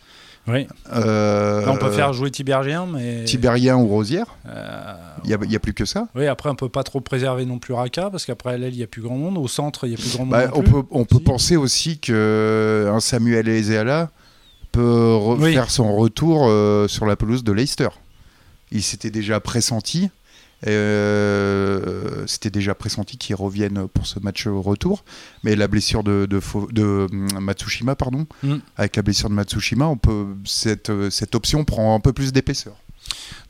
Oui. 0.47 0.67
Euh, 0.93 1.65
on 1.67 1.77
peut 1.77 1.91
faire 1.91 2.13
jouer 2.13 2.29
Tibérien, 2.29 2.85
mais. 2.85 3.23
Tibérien 3.23 3.77
ou 3.77 3.87
Rosière. 3.87 4.27
Il 4.45 4.51
euh, 5.33 5.37
n'y 5.47 5.55
a, 5.55 5.59
plus 5.59 5.73
que 5.73 5.85
ça? 5.85 6.07
Oui, 6.15 6.27
après, 6.27 6.49
on 6.49 6.55
peut 6.55 6.69
pas 6.69 6.83
trop 6.83 7.01
préserver 7.01 7.45
non 7.45 7.57
plus 7.57 7.73
Raka, 7.73 8.09
parce 8.09 8.25
qu'après 8.25 8.57
l'aile, 8.57 8.73
il 8.73 8.77
n'y 8.77 8.83
a 8.83 8.87
plus 8.87 9.01
grand 9.01 9.17
monde. 9.17 9.37
Au 9.37 9.47
centre, 9.47 9.85
il 9.85 9.89
n'y 9.89 9.95
a 9.95 9.97
plus 9.97 10.13
grand 10.13 10.25
monde. 10.25 10.31
Bah, 10.31 10.51
on, 10.53 10.61
Peut, 10.61 10.83
on 10.91 11.05
peut 11.05 11.19
penser 11.19 11.55
aussi 11.55 11.97
qu'un 11.97 12.99
Samuel 12.99 13.47
Ezeala 13.47 14.09
peut 14.71 15.15
refaire 15.15 15.71
son 15.71 15.95
retour 15.95 16.47
euh, 16.47 16.87
sur 16.87 17.05
la 17.05 17.15
pelouse 17.15 17.43
de 17.43 17.51
Leicester. 17.51 17.89
Il 18.71 18.83
s'était 18.83 19.11
déjà 19.11 19.39
pressenti. 19.39 20.09
Euh, 20.67 22.25
c'était 22.27 22.49
déjà 22.49 22.75
pressenti 22.75 23.17
qu'ils 23.17 23.35
reviennent 23.35 23.87
pour 23.87 24.07
ce 24.07 24.19
match 24.19 24.47
retour, 24.47 25.05
mais 25.43 25.55
la 25.55 25.67
blessure 25.67 26.03
de, 26.03 26.25
de, 26.25 27.07
hum, 27.11 27.27
Matsushima, 27.39 27.95
pardon, 27.95 28.27
mm. 28.43 28.55
avec 28.77 28.95
la 28.95 29.01
blessure 29.01 29.29
de 29.29 29.35
Matsushima, 29.35 29.85
on 29.87 29.97
peut, 29.97 30.27
cette, 30.45 30.91
cette 31.09 31.35
option 31.35 31.65
prend 31.65 31.95
un 31.95 31.99
peu 31.99 32.13
plus 32.13 32.33
d'épaisseur. 32.33 32.75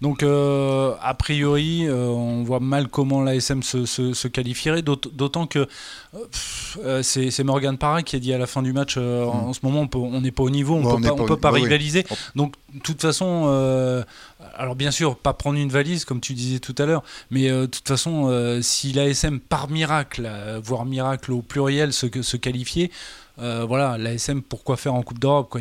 Donc, 0.01 0.23
euh, 0.23 0.93
a 1.01 1.13
priori, 1.13 1.85
euh, 1.87 2.07
on 2.07 2.43
voit 2.43 2.59
mal 2.59 2.87
comment 2.87 3.21
l'ASM 3.21 3.63
se, 3.63 3.85
se, 3.85 4.27
qualifierait, 4.27 4.81
d'autant 4.81 5.47
que 5.47 5.67
euh, 6.83 7.01
c'est 7.01 7.43
Morgan 7.43 7.77
Parra 7.77 8.03
qui 8.03 8.15
a 8.15 8.19
dit 8.19 8.33
à 8.33 8.37
la 8.37 8.47
fin 8.47 8.61
du 8.61 8.73
match 8.73 8.97
en, 8.97 9.49
mm. 9.49 9.53
ce 9.53 9.59
moment, 9.63 9.87
on 9.95 10.21
n'est 10.21 10.31
pas 10.31 10.43
au 10.43 10.49
niveau, 10.49 10.75
on 10.75 10.99
ne 10.99 11.25
peut, 11.25 11.37
pas, 11.37 11.51
rivaliser. 11.51 12.05
Donc, 12.35 12.53
de 12.73 12.79
toute 12.79 13.01
façon, 13.01 14.03
alors 14.55 14.75
bien 14.75 14.91
sûr, 14.91 15.15
pas 15.15 15.33
prendre 15.33 15.57
une 15.57 15.69
valise, 15.69 16.05
comme 16.05 16.19
tu 16.19 16.33
disais 16.33 16.59
tout 16.59 16.75
à 16.77 16.85
l'heure, 16.85 17.03
mais 17.31 17.49
de 17.49 17.65
toute 17.65 17.87
façon, 17.87 18.59
si 18.61 18.91
l'ASM, 18.91 19.39
par 19.39 19.69
miracle, 19.69 20.29
voire 20.61 20.85
miracle 20.85 21.31
au 21.31 21.41
pluriel, 21.41 21.93
se, 21.93 22.07
se 22.21 22.37
qualifier, 22.37 22.91
euh, 23.39 23.65
voilà, 23.67 23.97
l'ASM, 23.97 24.41
pourquoi 24.41 24.77
faire 24.77 24.93
en 24.93 25.03
Coupe 25.03 25.19
d'Europe. 25.19 25.57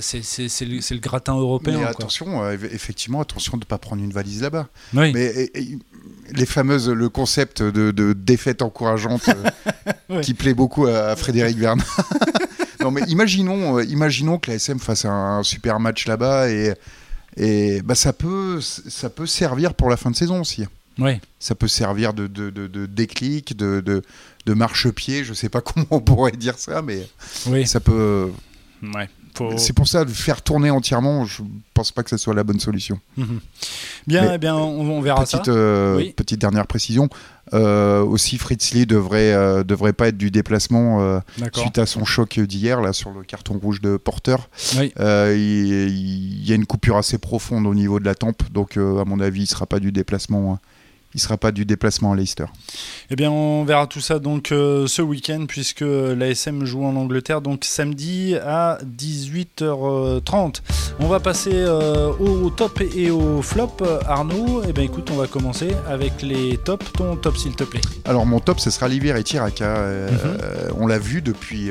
C'est 0.00 0.64
le, 0.64 0.98
gratin 0.98 1.36
européen. 1.36 1.78
Mais 1.78 1.84
attention, 1.84 2.42
euh, 2.42 2.56
effectivement, 2.72 3.20
attention 3.20 3.56
de 3.56 3.62
ne 3.62 3.66
pas 3.66 3.78
prendre 3.78 4.02
une 4.02 4.12
valise 4.12 4.42
là-bas. 4.42 4.68
Mais 4.92 5.50
les 6.32 6.46
fameuses, 6.46 6.88
le 6.88 7.08
concept 7.08 7.62
de, 7.62 8.12
défaite 8.12 8.62
encourageante 8.62 9.28
euh, 10.10 10.20
qui 10.22 10.34
plaît 10.34 10.54
beaucoup 10.54 10.86
à, 10.86 11.14
Frédéric 11.14 11.58
Verne. 11.58 11.82
non, 12.80 12.90
mais 12.90 13.02
imaginons, 13.08 13.80
imaginons 13.80 14.38
que 14.38 14.50
l'ASM 14.50 14.78
fasse 14.78 15.04
un, 15.04 15.42
super 15.44 15.78
match 15.78 16.06
là-bas 16.06 16.50
et, 16.50 16.74
et 17.36 17.82
bah, 17.82 17.94
ça, 17.94 18.12
peut, 18.12 18.60
ça 18.60 19.10
peut 19.10 19.26
servir 19.26 19.74
pour 19.74 19.90
la 19.90 19.96
fin 19.96 20.10
de 20.10 20.16
saison 20.16 20.40
aussi. 20.40 20.64
Oui. 20.98 21.20
Ça 21.38 21.54
peut 21.54 21.68
servir 21.68 22.14
de, 22.14 22.26
de, 22.26 22.50
de, 22.50 22.86
déclic, 22.86 23.56
de, 23.56 24.02
de, 24.46 24.54
marchepied, 24.54 25.24
je 25.24 25.34
sais 25.34 25.48
pas 25.48 25.60
comment 25.62 25.86
on 25.90 26.00
pourrait 26.00 26.32
dire 26.32 26.58
ça, 26.58 26.82
mais 26.82 27.06
oui. 27.46 27.66
ça 27.66 27.80
peut. 27.80 28.30
Ouais. 28.82 29.08
C'est 29.56 29.72
pour 29.72 29.86
ça, 29.86 30.04
de 30.04 30.10
faire 30.10 30.42
tourner 30.42 30.70
entièrement, 30.70 31.24
je 31.24 31.42
pense 31.74 31.92
pas 31.92 32.02
que 32.02 32.10
ce 32.10 32.16
soit 32.16 32.34
la 32.34 32.44
bonne 32.44 32.60
solution. 32.60 32.98
Mhm. 33.16 33.40
Bien, 34.06 34.32
eh 34.34 34.38
bien 34.38 34.54
on, 34.54 35.00
verra 35.00 35.24
petite, 35.24 35.44
ça. 35.44 35.50
Euh, 35.50 36.10
petite 36.16 36.40
dernière 36.40 36.66
précision. 36.66 37.08
Euh, 37.54 38.02
aussi, 38.02 38.38
Fritz 38.38 38.72
Lee 38.72 38.86
devrait, 38.86 39.32
euh, 39.32 39.62
devrait 39.62 39.92
pas 39.92 40.08
être 40.08 40.16
du 40.16 40.30
déplacement 40.30 41.20
suite 41.52 41.78
à 41.78 41.86
son 41.86 42.04
choc 42.04 42.40
d'hier 42.40 42.80
là 42.80 42.92
sur 42.92 43.10
le 43.10 43.22
carton 43.22 43.58
rouge 43.58 43.80
de 43.80 43.96
Porter. 43.96 44.36
Il, 44.74 46.48
y 46.48 46.52
a 46.52 46.54
une 46.54 46.66
coupure 46.66 46.96
assez 46.96 47.18
profonde 47.18 47.66
au 47.66 47.74
niveau 47.74 48.00
de 48.00 48.04
la 48.04 48.14
tempe, 48.14 48.42
donc 48.50 48.76
à 48.76 49.04
mon 49.04 49.20
avis, 49.20 49.42
il 49.42 49.46
sera 49.46 49.66
pas 49.66 49.80
du 49.80 49.92
déplacement. 49.92 50.54
Hein 50.54 50.60
il 51.16 51.20
ne 51.20 51.22
sera 51.22 51.38
pas 51.38 51.50
du 51.50 51.64
déplacement 51.64 52.12
à 52.12 52.16
Leicester. 52.16 52.44
Eh 53.10 53.16
bien, 53.16 53.30
on 53.30 53.64
verra 53.64 53.86
tout 53.86 54.02
ça 54.02 54.18
donc 54.18 54.52
euh, 54.52 54.86
ce 54.86 55.00
week-end 55.00 55.46
puisque 55.48 55.80
l'ASM 55.80 56.66
joue 56.66 56.84
en 56.84 56.94
Angleterre 56.94 57.40
donc 57.40 57.64
samedi 57.64 58.34
à 58.36 58.78
18h30. 58.84 60.60
On 61.00 61.08
va 61.08 61.18
passer 61.18 61.54
euh, 61.54 62.12
au 62.18 62.50
top 62.50 62.82
et 62.94 63.10
au 63.10 63.40
flop. 63.40 63.78
Arnaud, 64.06 64.62
eh 64.68 64.74
bien 64.74 64.84
écoute, 64.84 65.10
on 65.10 65.16
va 65.16 65.26
commencer 65.26 65.70
avec 65.88 66.20
les 66.20 66.58
tops. 66.58 66.92
Ton 66.92 67.16
top 67.16 67.38
s'il 67.38 67.56
te 67.56 67.64
plaît. 67.64 67.80
Alors 68.04 68.26
mon 68.26 68.38
top, 68.38 68.60
ce 68.60 68.68
sera 68.70 68.86
Livier 68.86 69.18
et 69.18 69.24
Tiraka. 69.24 69.64
Euh, 69.64 70.10
mhm. 70.10 70.76
on 70.78 70.86
l'a 70.86 70.98
vu 70.98 71.22
depuis 71.22 71.70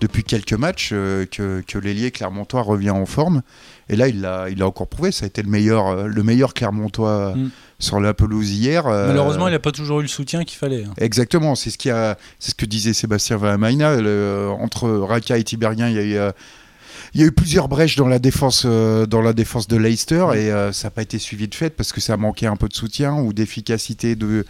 depuis 0.00 0.24
quelques 0.24 0.54
matchs 0.54 0.90
que, 0.90 1.62
que 1.64 1.78
l'ailier 1.78 2.10
clermontois 2.10 2.62
revient 2.62 2.90
en 2.90 3.06
forme. 3.06 3.42
Et 3.88 3.96
là, 3.96 4.08
il 4.08 4.20
l'a 4.20 4.48
il 4.50 4.62
a 4.62 4.66
encore 4.66 4.88
prouvé. 4.88 5.12
Ça 5.12 5.24
a 5.24 5.28
été 5.28 5.42
le 5.42 5.48
meilleur, 5.48 6.06
le 6.06 6.22
meilleur 6.22 6.54
clermontois 6.54 7.34
mm 7.34 7.50
sur 7.78 8.00
la 8.00 8.14
pelouse 8.14 8.50
hier. 8.50 8.86
Euh, 8.86 9.08
Malheureusement, 9.08 9.48
il 9.48 9.52
n'a 9.52 9.58
pas 9.58 9.72
toujours 9.72 10.00
eu 10.00 10.02
le 10.02 10.08
soutien 10.08 10.44
qu'il 10.44 10.58
fallait. 10.58 10.84
Hein. 10.84 10.94
Exactement, 10.98 11.54
c'est 11.54 11.70
ce, 11.70 11.78
qui 11.78 11.90
a, 11.90 12.16
c'est 12.38 12.52
ce 12.52 12.54
que 12.54 12.66
disait 12.66 12.92
Sébastien 12.92 13.36
Vahamaina. 13.36 13.96
entre 14.58 14.88
Raka 14.88 15.38
et 15.38 15.44
Tiberghien, 15.44 15.88
il 15.88 15.94
y 15.94 15.98
a 15.98 16.02
eu. 16.02 16.16
Euh, 16.16 16.32
il 17.14 17.20
y 17.20 17.24
a 17.24 17.26
eu 17.26 17.32
plusieurs 17.32 17.68
brèches 17.68 17.96
dans 17.96 18.08
la 18.08 18.18
défense, 18.18 18.64
euh, 18.66 19.06
dans 19.06 19.22
la 19.22 19.32
défense 19.32 19.68
de 19.68 19.76
Leicester 19.76 20.26
et 20.34 20.50
ça 20.72 20.88
n'a 20.88 20.90
pas 20.90 21.02
été 21.02 21.18
suivi 21.18 21.46
de 21.48 21.54
fait 21.54 21.70
parce 21.70 21.92
que 21.92 22.00
ça 22.00 22.16
manquait 22.16 22.46
un 22.46 22.56
peu 22.56 22.68
de 22.68 22.74
soutien 22.74 23.14
ou 23.14 23.32
d'efficacité 23.32 24.16
de, 24.16 24.44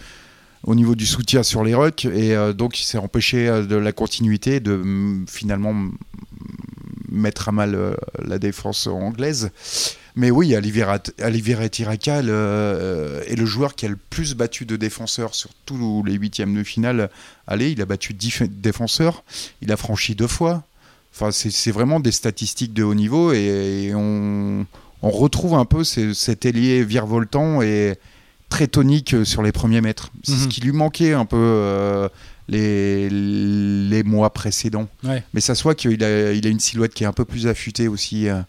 au 0.64 0.74
niveau 0.74 0.96
du 0.96 1.06
soutien 1.06 1.42
sur 1.42 1.62
les 1.62 1.74
rucks 1.74 2.06
et 2.06 2.34
donc 2.54 2.80
il 2.80 2.84
s'est 2.84 2.98
empêché 2.98 3.46
de 3.46 3.76
la 3.76 3.92
continuité 3.92 4.58
de 4.58 4.82
finalement 5.28 5.74
mettre 7.08 7.48
à 7.48 7.52
mal 7.52 7.96
la 8.18 8.38
défense 8.38 8.86
anglaise. 8.86 9.50
Mais 10.16 10.30
oui, 10.30 10.56
Olivier 10.56 11.68
Tiraka 11.70 12.20
euh, 12.20 13.22
est 13.26 13.36
le 13.36 13.44
joueur 13.44 13.74
qui 13.74 13.84
a 13.84 13.90
le 13.90 13.96
plus 13.96 14.34
battu 14.34 14.64
de 14.64 14.76
défenseurs 14.76 15.34
sur 15.34 15.50
tous 15.66 16.02
les 16.04 16.14
huitièmes 16.14 16.54
de 16.54 16.64
finale. 16.64 17.10
Allez, 17.46 17.70
il 17.70 17.82
a 17.82 17.84
battu 17.84 18.14
10 18.14 18.44
défenseurs, 18.48 19.24
il 19.60 19.70
a 19.70 19.76
franchi 19.76 20.14
deux 20.14 20.26
fois. 20.26 20.64
Enfin, 21.14 21.30
c'est 21.32 21.70
vraiment 21.70 22.00
des 22.00 22.12
statistiques 22.12 22.72
de 22.72 22.82
haut 22.82 22.94
niveau 22.94 23.32
et, 23.32 23.92
on, 23.94 24.66
retrouve 25.02 25.54
un 25.54 25.64
peu 25.64 25.84
cet 25.84 26.46
ailier 26.46 26.82
virevoltant 26.82 27.62
et 27.62 27.94
très 28.48 28.66
tonique 28.66 29.24
sur 29.24 29.42
les 29.42 29.52
premiers 29.52 29.80
mètres. 29.80 30.10
C'est 30.24 30.32
ce 30.32 30.44
mhm. 30.44 30.48
qui 30.48 30.60
lui 30.62 30.72
manquait 30.72 31.12
un 31.12 31.26
peu. 31.26 31.36
Euh, 31.36 32.08
les, 32.48 33.08
les 33.10 34.02
mois 34.02 34.32
précédents. 34.32 34.88
Mais 35.34 35.40
ça 35.40 35.54
soit 35.54 35.74
qu'il 35.74 36.02
a, 36.04 36.32
il 36.32 36.46
a 36.46 36.50
une 36.50 36.60
silhouette 36.60 36.94
qui 36.94 37.04
est 37.04 37.06
un 37.06 37.12
peu 37.12 37.24
plus 37.24 37.46
affûtée 37.46 37.88
aussi. 37.88 38.28
Euh, 38.28 38.40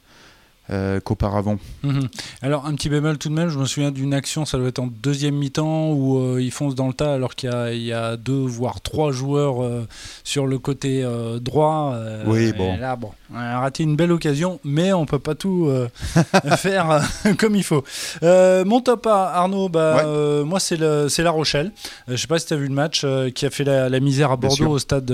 euh, 0.69 0.99
qu'auparavant. 0.99 1.59
Mhm. 1.83 2.09
Alors 2.41 2.65
un 2.65 2.75
petit 2.75 2.89
bémol 2.89 3.17
tout 3.17 3.29
de 3.29 3.33
même, 3.33 3.47
je 3.47 3.57
me 3.57 3.63
souviens 3.63 3.89
d'une 3.89 4.13
action, 4.13 4.43
ça 4.43 4.57
doit 4.57 4.67
être 4.67 4.79
en 4.79 4.87
deuxième 4.87 5.35
mi-temps 5.35 5.91
où 5.91 6.17
euh, 6.17 6.41
il 6.41 6.51
fonce 6.51 6.75
dans 6.75 6.87
le 6.87 6.93
tas 6.93 7.13
alors 7.13 7.35
qu'il 7.35 7.49
y, 7.49 7.93
a 7.93 8.17
deux 8.17 8.45
voire 8.45 8.81
trois 8.81 9.13
joueurs 9.13 9.63
euh, 9.63 9.87
sur 10.25 10.45
le 10.45 10.59
côté 10.59 11.07
droit. 11.39 11.97
oui 12.25 12.51
bon. 12.51 12.75
Là 12.75 12.97
bon, 12.97 13.11
on 13.33 13.37
a 13.37 13.61
raté 13.61 13.83
une 13.83 13.95
belle 13.95 14.11
occasion, 14.11 14.59
mais 14.65 14.91
on 14.91 15.05
peut 15.05 15.19
pas 15.19 15.35
tout 15.35 15.71
faire 16.57 17.01
comme 17.37 17.55
il 17.55 17.63
faut. 17.63 17.85
mon 18.21 18.81
top 18.81 19.07
à 19.07 19.35
Arnaud, 19.35 19.69
bah, 19.69 20.03
moi 20.43 20.59
c'est 20.59 20.77
La 20.77 21.31
Rochelle. 21.31 21.71
je 22.09 22.17
sais 22.17 22.27
pas 22.27 22.39
si 22.39 22.47
tu 22.47 22.55
as 22.55 22.57
vu 22.57 22.67
le 22.67 22.73
match 22.73 23.05
qui 23.33 23.45
a 23.45 23.49
fait 23.49 23.63
la, 23.63 23.99
misère 24.01 24.31
à 24.31 24.35
Bordeaux 24.35 24.71
au 24.71 24.79
stade 24.79 25.13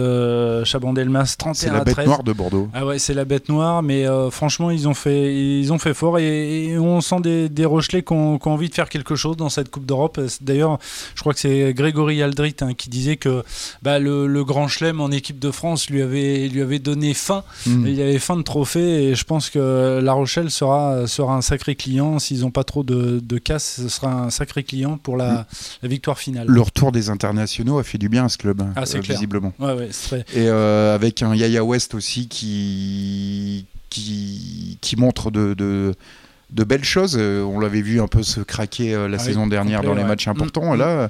Chabandelmas 0.63 1.35
31 1.37 1.53
C'est 1.53 1.69
la 1.69 1.83
bête 1.83 2.05
noire 2.07 2.23
de 2.23 2.33
Bordeaux. 2.33 2.69
Ah 2.73 2.87
ouais 2.87 2.97
c'est 2.97 3.13
la 3.13 3.25
bête 3.25 3.49
noire, 3.49 3.83
mais 3.83 4.05
franchement 4.31 4.71
ils 4.71 4.87
ont 4.87 4.95
fait 4.95 5.42
ils 5.61 5.73
ont 5.73 5.79
fait 5.79 5.93
fort 5.93 6.19
et, 6.19 6.77
on 6.77 7.01
sent 7.01 7.21
des, 7.21 7.49
des 7.49 7.65
Rochelais 7.65 8.03
qui 8.03 8.13
ont, 8.13 8.39
envie 8.47 8.69
de 8.69 8.73
faire 8.73 8.89
quelque 8.89 9.15
chose 9.15 9.37
dans 9.37 9.49
cette 9.49 9.69
Coupe 9.69 9.85
d'Europe. 9.85 10.19
D'ailleurs, 10.41 10.79
je 11.15 11.21
crois 11.21 11.33
que 11.33 11.39
c'est 11.39 11.73
Grégory 11.73 12.21
Aldrit 12.21 12.55
hein, 12.61 12.73
qui 12.73 12.89
disait 12.89 13.17
que 13.17 13.43
bah, 13.81 13.99
le, 13.99 14.43
Grand 14.43 14.67
Chelem 14.67 14.99
en 14.99 15.09
équipe 15.09 15.39
de 15.39 15.51
France 15.51 15.89
lui 15.89 16.01
avait, 16.01 16.47
lui 16.49 16.61
avait 16.61 16.79
donné 16.79 17.13
fin. 17.13 17.43
Mm. 17.65 17.87
Il 17.87 17.93
y 17.95 18.01
avait 18.01 18.19
fin 18.19 18.35
de 18.35 18.41
trophée 18.41 19.05
et 19.05 19.15
je 19.15 19.23
pense 19.23 19.49
que 19.49 19.99
La 20.03 20.13
Rochelle 20.13 20.51
sera, 20.51 21.07
sera 21.07 21.35
un 21.35 21.41
sacré 21.41 21.75
client. 21.75 22.19
S'ils 22.19 22.41
n'ont 22.41 22.51
pas 22.51 22.63
trop 22.63 22.83
de, 22.83 23.19
de, 23.23 23.37
casse, 23.37 23.81
ce 23.81 23.89
sera 23.89 24.11
un 24.11 24.29
sacré 24.29 24.63
client 24.63 24.97
pour 24.97 25.17
la, 25.17 25.47
la, 25.81 25.89
victoire 25.89 26.19
finale. 26.19 26.47
Le 26.47 26.61
retour 26.61 26.91
des 26.91 27.09
internationaux 27.09 27.79
a 27.79 27.83
fait 27.83 27.97
du 27.97 28.09
bien 28.09 28.25
à 28.25 28.29
ce 28.29 28.37
club, 28.37 28.61
ah, 28.75 28.81
euh, 28.81 28.99
visiblement. 28.99 29.53
Ouais, 29.59 29.73
ouais, 29.73 29.89
Et 30.33 30.47
euh, 30.47 30.95
avec 30.95 31.21
un 31.21 31.35
Yaya 31.35 31.63
West 31.63 31.93
aussi 31.93 32.27
qui 32.27 33.65
qui, 33.93 34.95
montre 34.97 35.31
de, 35.31 35.53
de, 35.53 36.63
belles 36.63 36.83
choses. 36.83 37.17
Euh, 37.19 37.43
on 37.43 37.59
l'avait 37.59 37.81
vu 37.81 38.01
un 38.01 38.07
peu 38.07 38.23
se 38.23 38.41
craquer 38.41 38.93
euh, 38.93 39.07
la 39.07 39.17
ah 39.17 39.19
saison 39.19 39.47
dernière 39.47 39.81
dans 39.81 39.93
les 39.93 40.03
matchs 40.03 40.27
importants. 40.27 40.75
Mm, 40.75 40.79
là, 40.79 41.09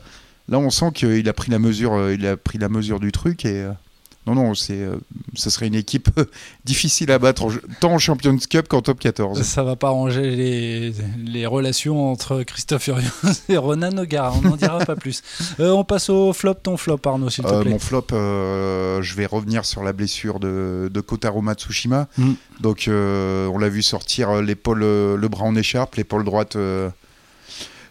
là, 0.49 0.59
on 0.59 0.69
sent 0.69 0.91
qu'il 0.93 1.27
a 1.27 1.33
pris 1.33 1.51
la 1.51 1.59
mesure, 1.59 1.93
euh, 1.93 2.13
il 2.13 2.25
a 2.27 2.37
pris 2.37 2.57
la 2.57 2.69
mesure 2.69 2.99
du 2.99 3.11
truc 3.11 3.45
et 3.45 3.65
non, 4.25 4.35
non, 4.35 4.53
c'est, 4.55 4.79
euh, 4.79 4.95
ce 5.35 5.49
serait 5.49 5.67
une 5.67 5.75
équipe 5.75 6.09
difficile 6.65 7.11
à 7.11 7.19
battre, 7.19 7.47
tant 7.81 7.93
en 7.93 7.97
Champions 7.97 8.37
Cup 8.37 8.67
qu'en 8.69 8.81
Top 8.81 8.99
14. 8.99 9.41
Ça 9.41 9.63
va 9.63 9.75
pas 9.75 9.87
arranger 9.87 10.31
les, 10.31 10.93
les 11.17 11.45
relations 11.45 12.09
entre 12.09 12.43
Christophe 12.43 12.83
Furios 12.83 13.09
et 13.49 13.57
Ronan 13.57 13.91
Nogara, 13.91 14.33
on 14.37 14.41
n'en 14.41 14.55
dira 14.55 14.79
pas 14.79 14.95
plus. 14.95 15.21
Euh, 15.59 15.71
on 15.71 15.83
passe 15.83 16.09
au 16.09 16.33
flop, 16.33 16.55
ton 16.55 16.77
flop 16.77 16.99
Arnaud, 17.05 17.29
s'il 17.29 17.43
te 17.43 17.53
euh, 17.53 17.61
plaît. 17.61 17.69
Mon 17.69 17.79
flop, 17.79 18.07
je 18.09 19.15
vais 19.15 19.25
revenir 19.25 19.65
sur 19.65 19.83
la 19.83 19.93
blessure 19.93 20.39
de, 20.39 20.89
de 20.91 21.01
Kotaro 21.01 21.41
Matsushima. 21.41 22.07
Mm. 22.17 22.33
Donc, 22.59 22.85
on 22.89 23.57
l'a 23.57 23.69
vu 23.69 23.83
sortir 23.83 24.41
l'épaule, 24.41 24.79
le 24.79 25.27
bras 25.27 25.45
en 25.45 25.55
écharpe, 25.55 25.95
l'épaule 25.95 26.23
droite 26.23 26.57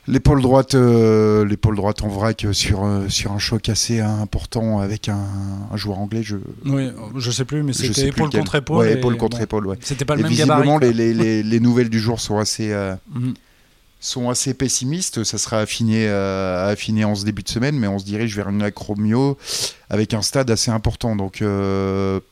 l'épaule 0.08 0.42
droite, 0.42 0.74
euh, 0.74 1.44
l'épaule 1.44 1.76
droite 1.76 2.02
en 2.02 2.08
vrac 2.08 2.46
sur 2.52 2.84
euh, 2.84 3.08
sur 3.08 3.32
un 3.32 3.38
choc 3.38 3.68
assez 3.68 4.00
important 4.00 4.80
avec 4.80 5.08
un, 5.08 5.26
joueur 5.74 5.98
anglais. 5.98 6.22
Je 6.22 6.36
oui, 6.64 6.90
je 7.16 7.30
sais 7.30 7.44
plus, 7.44 7.62
mais 7.62 7.72
c'était 7.72 8.08
épaule 8.08 8.30
contre 8.30 8.54
épaule. 8.56 8.78
Ouais, 8.78 8.92
épaule 8.94 9.16
contre 9.16 9.40
épaule. 9.40 9.66
Ouais. 9.66 9.76
C'était 9.80 10.04
pas 10.04 10.14
le 10.14 10.20
et 10.20 10.22
même 10.24 10.32
visiblement, 10.32 10.78
Les, 10.78 10.92
les, 10.92 11.42
les, 11.42 11.60
nouvelles 11.60 11.90
du 11.90 12.00
jour 12.00 12.20
sont 12.20 12.38
assez 12.38 12.72
euh, 12.72 12.94
mhm. 13.14 13.34
sont 14.00 14.30
assez 14.30 14.54
pessimistes. 14.54 15.24
Ça 15.24 15.38
sera 15.38 15.60
affiné 15.60 16.08
affiné 16.08 17.04
en 17.04 17.14
ce 17.14 17.24
début 17.24 17.42
de 17.42 17.48
semaine, 17.48 17.78
mais 17.78 17.86
on 17.86 17.98
se 17.98 18.04
dirige 18.04 18.34
vers 18.36 18.48
une 18.48 18.62
acromio 18.62 19.38
avec 19.88 20.14
un 20.14 20.22
stade 20.22 20.50
assez 20.50 20.70
important. 20.70 21.16
Donc 21.16 21.42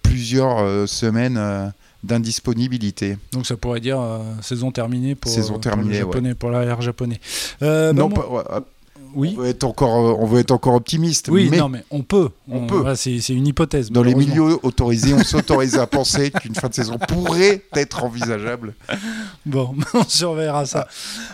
plusieurs 0.02 0.88
semaines 0.88 1.72
d'indisponibilité. 2.02 3.18
Donc 3.32 3.46
ça 3.46 3.56
pourrait 3.56 3.80
dire 3.80 4.00
euh, 4.00 4.20
saison 4.42 4.70
terminée 4.70 5.14
pour, 5.14 5.30
saison 5.30 5.58
terminée, 5.58 5.98
japonais, 5.98 6.34
pour 6.34 6.50
l'arrière 6.50 6.80
japonais. 6.80 7.20
Euh, 7.62 7.92
non, 7.92 8.08
pas, 8.08 8.64
oui. 9.14 9.34
On 9.36 9.42
veut 9.42 9.48
être 9.48 9.64
encore, 9.64 9.96
euh, 9.96 10.16
on 10.18 10.26
veut 10.26 10.40
être 10.40 10.50
encore 10.50 10.74
optimiste. 10.74 11.28
Oui, 11.28 11.48
mais 11.50 11.58
non, 11.58 11.68
mais 11.68 11.84
on 11.90 12.02
peut. 12.02 12.30
On, 12.48 12.66
peut. 12.66 12.84
c'est, 12.94 13.16
une 13.28 13.46
hypothèse. 13.46 13.90
Dans 13.90 14.02
les 14.02 14.14
milieux 14.14 14.58
autorisés, 14.62 15.14
on 15.14 15.22
s'autorise 15.22 15.78
à 15.78 15.86
penser 15.86 16.30
qu'une 16.42 16.54
fin 16.54 16.68
de 16.68 16.74
saison 16.74 16.98
pourrait 16.98 17.62
être 17.74 18.04
envisageable. 18.04 18.74
Bon, 19.46 19.74
on 19.94 20.04
surveillera 20.04 20.66
ça. 20.66 20.88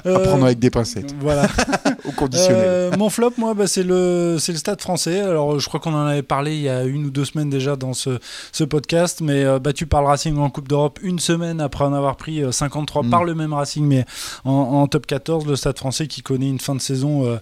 À, 0.04 0.18
prendre 0.18 0.45
avec 0.45 0.59
des 0.59 0.71
pincettes. 0.71 1.14
Voilà. 1.21 1.49
Au 2.04 2.12
conditionnel. 2.12 2.62
Euh, 2.64 2.97
mon 2.97 3.11
flop, 3.11 3.33
moi, 3.38 3.54
bah, 3.54 3.66
c'est 3.66 3.83
le, 3.83 4.37
c'est 4.38 4.52
le 4.52 4.59
Stade 4.59 4.80
Français. 4.80 5.21
Alors, 5.21 5.59
je 5.59 5.66
crois 5.66 5.80
qu'on 5.80 5.95
en 5.95 6.06
avait 6.06 6.23
parlé 6.23 6.54
il 6.56 6.62
y 6.62 6.68
a 6.68 6.85
une 6.85 7.06
ou 7.06 7.11
deux 7.11 7.25
semaines 7.25 7.50
déjà 7.50 7.76
dans 7.76 7.92
ce, 7.92 8.18
ce 8.52 8.64
podcast, 8.64 9.21
mais 9.21 9.45
euh, 9.45 9.59
battu 9.59 9.87
par 9.87 10.02
le 10.02 10.09
Racing 10.09 10.37
en 10.38 10.50
Coupe 10.50 10.68
d'Europe 10.68 10.99
une 11.02 11.18
semaine 11.18 11.61
après 11.61 11.85
en 11.85 11.92
avoir 11.92 12.16
pris 12.16 12.42
53 12.50 13.02
mm. 13.02 13.11
par 13.11 13.25
le 13.25 13.35
même 13.35 13.52
Racing, 13.52 13.85
mais 13.85 14.04
en, 14.45 14.52
en, 14.52 14.87
top 14.87 15.06
14, 15.06 15.47
le 15.47 15.56
Stade 15.56 15.78
Français 15.78 16.06
qui 16.06 16.23
connaît 16.23 16.49
une 16.49 16.61
fin 16.61 16.75
de 16.75 16.80
saison 16.80 17.26
euh, 17.26 17.37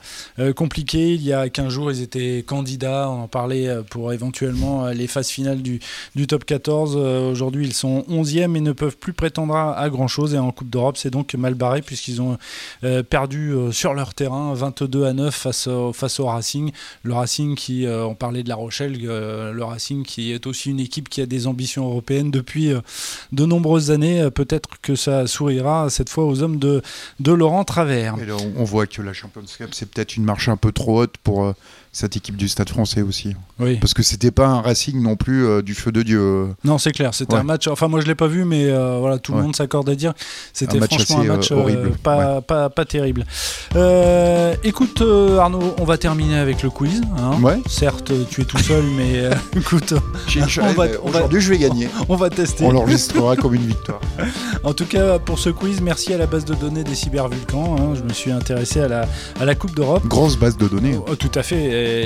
compliqué. 0.57 1.15
Il 1.15 1.23
y 1.23 1.33
a 1.33 1.49
15 1.49 1.69
jours, 1.69 1.91
ils 1.91 2.03
étaient 2.03 2.45
candidats, 2.47 3.09
on 3.11 3.23
en 3.23 3.29
parlait 3.29 3.69
euh, 3.69 3.83
pour 3.83 4.13
éventuellement 4.13 4.87
euh, 4.87 4.93
les 4.93 5.07
phases 5.07 5.29
finales 5.29 5.63
du, 5.63 5.81
top 6.27 6.45
14. 6.45 6.97
Aujourd'hui, 6.97 7.67
ils 7.67 7.75
sont 7.75 8.05
11e 8.09 8.57
et 8.57 8.61
ne 8.61 8.73
peuvent 8.73 8.97
plus 8.97 9.13
prétendre 9.13 9.55
à, 9.55 9.89
grand-chose. 9.91 10.35
Et 10.35 10.39
en 10.39 10.53
Coupe 10.53 10.71
d'Europe, 10.71 10.97
c'est 10.97 11.11
donc 11.11 11.35
mal 11.35 11.55
barré 11.55 11.83
puisqu'ils 11.83 12.23
ont 12.23 12.39
perdu 13.11 13.53
sur 13.73 13.95
leur 13.95 14.15
terrain 14.15 14.55
22 14.55 15.05
à 15.05 15.13
9 15.13 15.35
face 15.35 15.67
au, 15.67 16.27
Racing. 16.27 16.73
Le 17.03 17.13
Racing 17.13 17.55
qui, 17.55 17.87
on 17.87 18.15
parlait 18.15 18.43
de 18.43 18.49
La 18.49 18.55
Rochelle, 18.55 18.97
le 19.01 19.63
Racing 19.63 20.05
qui 20.05 20.33
est 20.33 20.47
aussi 20.47 20.71
une 20.71 20.81
équipe 20.81 21.09
qui 21.09 21.21
a 21.21 21.27
des 21.27 21.47
ambitions 21.47 21.87
européennes 21.87 22.31
depuis 22.31 22.73
de 23.33 23.47
nombreuses 23.47 23.91
années. 23.91 24.29
Peut-être 24.31 24.81
que 24.81 24.95
ça 24.95 25.27
sourira 25.27 25.91
cette 25.91 26.09
fois 26.09 26.25
aux 26.25 26.43
hommes 26.43 26.59
de, 26.59 26.83
de 27.21 27.33
Laurent 27.33 27.65
Travers. 27.65 28.17
on 28.57 28.65
voit 28.65 28.87
que 28.87 29.03
la 29.03 29.13
Champions 29.13 29.43
Cup, 29.59 29.71
c'est 29.73 29.91
peut-être 29.91 30.14
une 30.17 30.25
marche 30.25 30.49
un 30.49 30.57
peu 30.57 30.73
trop 30.73 31.03
haute 31.03 31.17
pour, 31.19 31.45
euh, 31.45 31.53
cette 31.95 32.17
équipe 32.17 32.37
du 32.37 32.49
Stade 32.49 32.69
français 32.69 33.03
aussi. 33.03 33.35
Oui. 33.61 33.77
Parce 33.77 33.95
que 33.95 34.03
c'était 34.03 34.33
pas 34.33 34.49
un 34.49 34.61
Racing 34.61 35.01
non 35.01 35.15
plus 35.15 35.47
euh, 35.47 35.63
du 35.63 35.75
feu 35.75 35.93
de 35.93 36.03
Dieu. 36.03 36.49
Non, 36.65 36.77
c'est 36.77 36.91
clair. 36.91 37.15
C'était 37.15 37.35
Ouais. 37.35 37.41
un 37.41 37.45
match. 37.45 37.69
Enfin, 37.69 37.87
moi, 37.87 38.01
je 38.01 38.07
l'ai 38.07 38.17
pas 38.17 38.27
vu, 38.27 38.45
mais 38.45 38.65
euh, 38.67 38.99
voilà, 38.99 39.19
tout 39.19 39.33
le 39.33 39.41
monde 39.43 39.55
s'accorde 39.55 39.89
à 39.89 39.95
dire. 39.95 40.13
C'était 40.53 40.79
match 40.81 40.93
franchement 40.95 41.21
assez, 41.21 41.29
un 41.31 41.37
match 41.37 41.53
euh, 41.53 41.55
euh, 41.55 41.59
horrible. 41.61 41.91
pas, 42.03 42.41
pas, 42.43 42.69
pas 42.69 42.85
terrible. 42.85 43.25
Écoute, 44.65 45.03
Arnaud, 45.39 45.75
on 45.79 45.85
va 45.85 45.97
terminer 45.97 46.37
avec 46.39 46.63
le 46.63 46.71
quiz. 46.71 47.01
hein. 47.17 47.41
Ouais. 47.43 47.61
Certes, 47.69 48.13
tu 48.29 48.41
es 48.41 48.45
tout 48.45 48.59
seul, 48.59 48.83
mais 48.97 49.31
écoute, 49.57 49.95
Aujourd'hui, 51.05 51.41
je 51.41 51.51
vais 51.51 51.59
gagner. 51.59 51.89
on 52.09 52.17
va 52.17 52.29
tester. 52.31 52.65
On 52.65 52.73
l'enregistrera 52.73 53.37
comme 53.37 53.55
une 53.55 53.67
victoire. 53.67 54.01
En 54.65 54.73
tout 54.73 54.87
cas, 54.87 55.19
pour 55.19 55.39
ce 55.39 55.51
quiz, 55.51 55.83
merci 55.83 56.15
à 56.15 56.17
la 56.17 56.27
base 56.27 56.47
de 56.47 56.55
données 56.55 56.85
des 56.85 56.95
cybervulcans. 56.95 57.77
hein. 57.79 57.95
Je 57.95 58.03
me 58.03 58.13
suis 58.15 58.31
intéressé 58.33 58.81
à 58.81 58.89
la, 58.89 59.07
à 59.39 59.45
la 59.45 59.55
Coupe 59.55 59.75
d'Europe. 59.77 60.07
Grosse 60.07 60.37
base 60.39 60.57
de 60.57 60.67
données. 60.67 60.99
Oh, 61.07 61.15
tout 61.17 61.31
à 61.35 61.43
fait, 61.43 61.59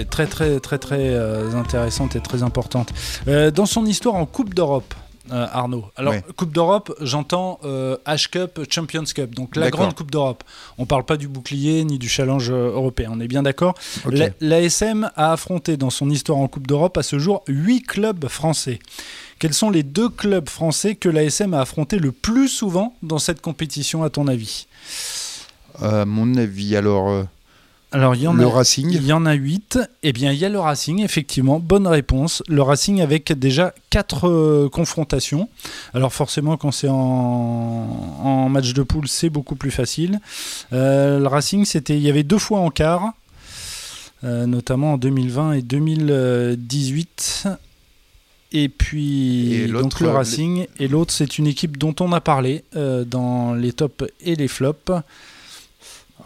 très 0.09 0.27
très 0.27 0.61
très 0.61 0.79
très 0.79 1.11
euh, 1.15 1.55
intéressante 1.55 2.17
et 2.17 2.21
très 2.21 2.43
importante. 2.43 2.93
Euh, 3.27 3.51
dans 3.51 3.67
son 3.67 3.87
histoire 3.87 4.15
en 4.15 4.27
Coupe 4.27 4.55
d'Europe, 4.55 4.95
euh, 5.33 5.47
Arnaud. 5.53 5.85
Alors 5.97 6.13
Ouais. 6.15 6.23
Coupe 6.37 6.53
d'Europe, 6.53 6.95
j'entends 7.01 7.59
euh, 7.65 7.97
H 8.07 8.31
Cup, 8.31 8.61
Champions 8.71 9.05
Cup, 9.05 9.35
donc 9.35 9.57
la 9.57 9.71
grande 9.71 9.95
Coupe 9.95 10.11
d'Europe. 10.11 10.43
On 10.79 10.87
parle 10.87 11.05
pas 11.05 11.17
du 11.17 11.29
bouclier 11.29 11.85
ni 11.85 11.99
du 11.99 12.09
challenge 12.09 12.51
européen. 12.51 13.11
On 13.13 13.21
est 13.21 13.29
bien 13.29 13.43
d'accord. 13.43 13.75
L'ASM 14.41 15.11
a 15.17 15.33
affronté 15.33 15.77
dans 15.77 15.91
son 15.91 16.09
histoire 16.11 16.39
en 16.39 16.49
Coupe 16.49 16.67
d'Europe 16.67 16.97
à 16.97 17.03
ce 17.03 17.19
jour 17.19 17.43
8 17.49 17.83
clubs 17.83 18.29
français. 18.29 18.79
Quels 19.39 19.55
sont 19.55 19.71
les 19.71 19.83
deux 19.83 20.09
clubs 20.09 20.49
français 20.49 20.95
que 20.95 21.09
l'ASM 21.09 21.55
a 21.55 21.61
affronté 21.61 21.99
le 21.99 22.11
plus 22.11 22.49
souvent 22.49 22.95
dans 23.03 23.19
cette 23.19 23.41
compétition 23.41 24.03
à 24.03 24.11
ton 24.11 24.27
avis? 24.29 24.67
À 25.81 26.05
mon 26.07 26.35
avis, 26.37 26.75
alors, 26.75 27.27
Alors 27.91 28.15
il 28.15 28.23
y 28.23 28.29
en 28.29 28.35
le 28.35 28.45
a 28.45 28.51
Racing. 28.51 28.91
Il 28.91 29.07
y 29.07 29.13
en 29.13 29.25
a 29.25 29.33
8. 29.33 29.79
Eh 30.03 30.13
bien, 30.13 30.31
il 30.33 30.39
y 30.39 30.45
a 30.45 30.51
le 30.51 30.61
Racing, 30.61 31.03
effectivement. 31.03 31.59
Bonne 31.59 31.87
réponse. 31.87 32.43
Le 32.47 32.61
Racing 32.61 33.01
avec 33.01 33.33
déjà 33.33 33.73
4 33.91 34.69
confrontations. 34.69 35.49
Alors, 35.95 36.13
forcément, 36.13 36.59
quand 36.59 36.71
c'est 36.71 36.89
en, 36.89 36.95
en 36.95 38.49
match 38.51 38.75
de 38.75 38.83
poule, 38.83 39.09
c'est 39.09 39.31
beaucoup 39.31 39.57
plus 39.57 39.71
facile. 39.71 40.21
Euh, 40.75 41.19
le 41.19 41.27
Racing, 41.27 41.65
c'était, 41.65 41.97
il 41.97 42.03
y 42.03 42.11
avait 42.11 42.25
deux 42.25 42.39
fois 42.39 42.61
en 42.61 42.69
quart, 42.71 43.15
euh, 44.23 44.45
notamment 44.45 44.95
en 44.95 44.99
2020 44.99 45.53
et 45.55 45.63
2018. 45.63 47.49
Et 48.53 48.69
puis, 48.69 49.55
Et 49.55 49.67
donc 49.67 50.01
le 50.01 50.09
euh, 50.09 50.13
Racing. 50.13 50.67
Et 50.79 50.89
l'autre, 50.89 51.13
c'est 51.13 51.39
une 51.39 51.47
équipe 51.47 51.77
dont 51.77 51.95
on 52.01 52.13
a 52.13 52.21
parlé 52.21 52.65
euh, 52.77 53.05
dans 53.05 53.55
les 53.55 53.73
tops 53.73 54.05
et 54.21 54.37
les 54.37 54.49
flops. 54.49 54.93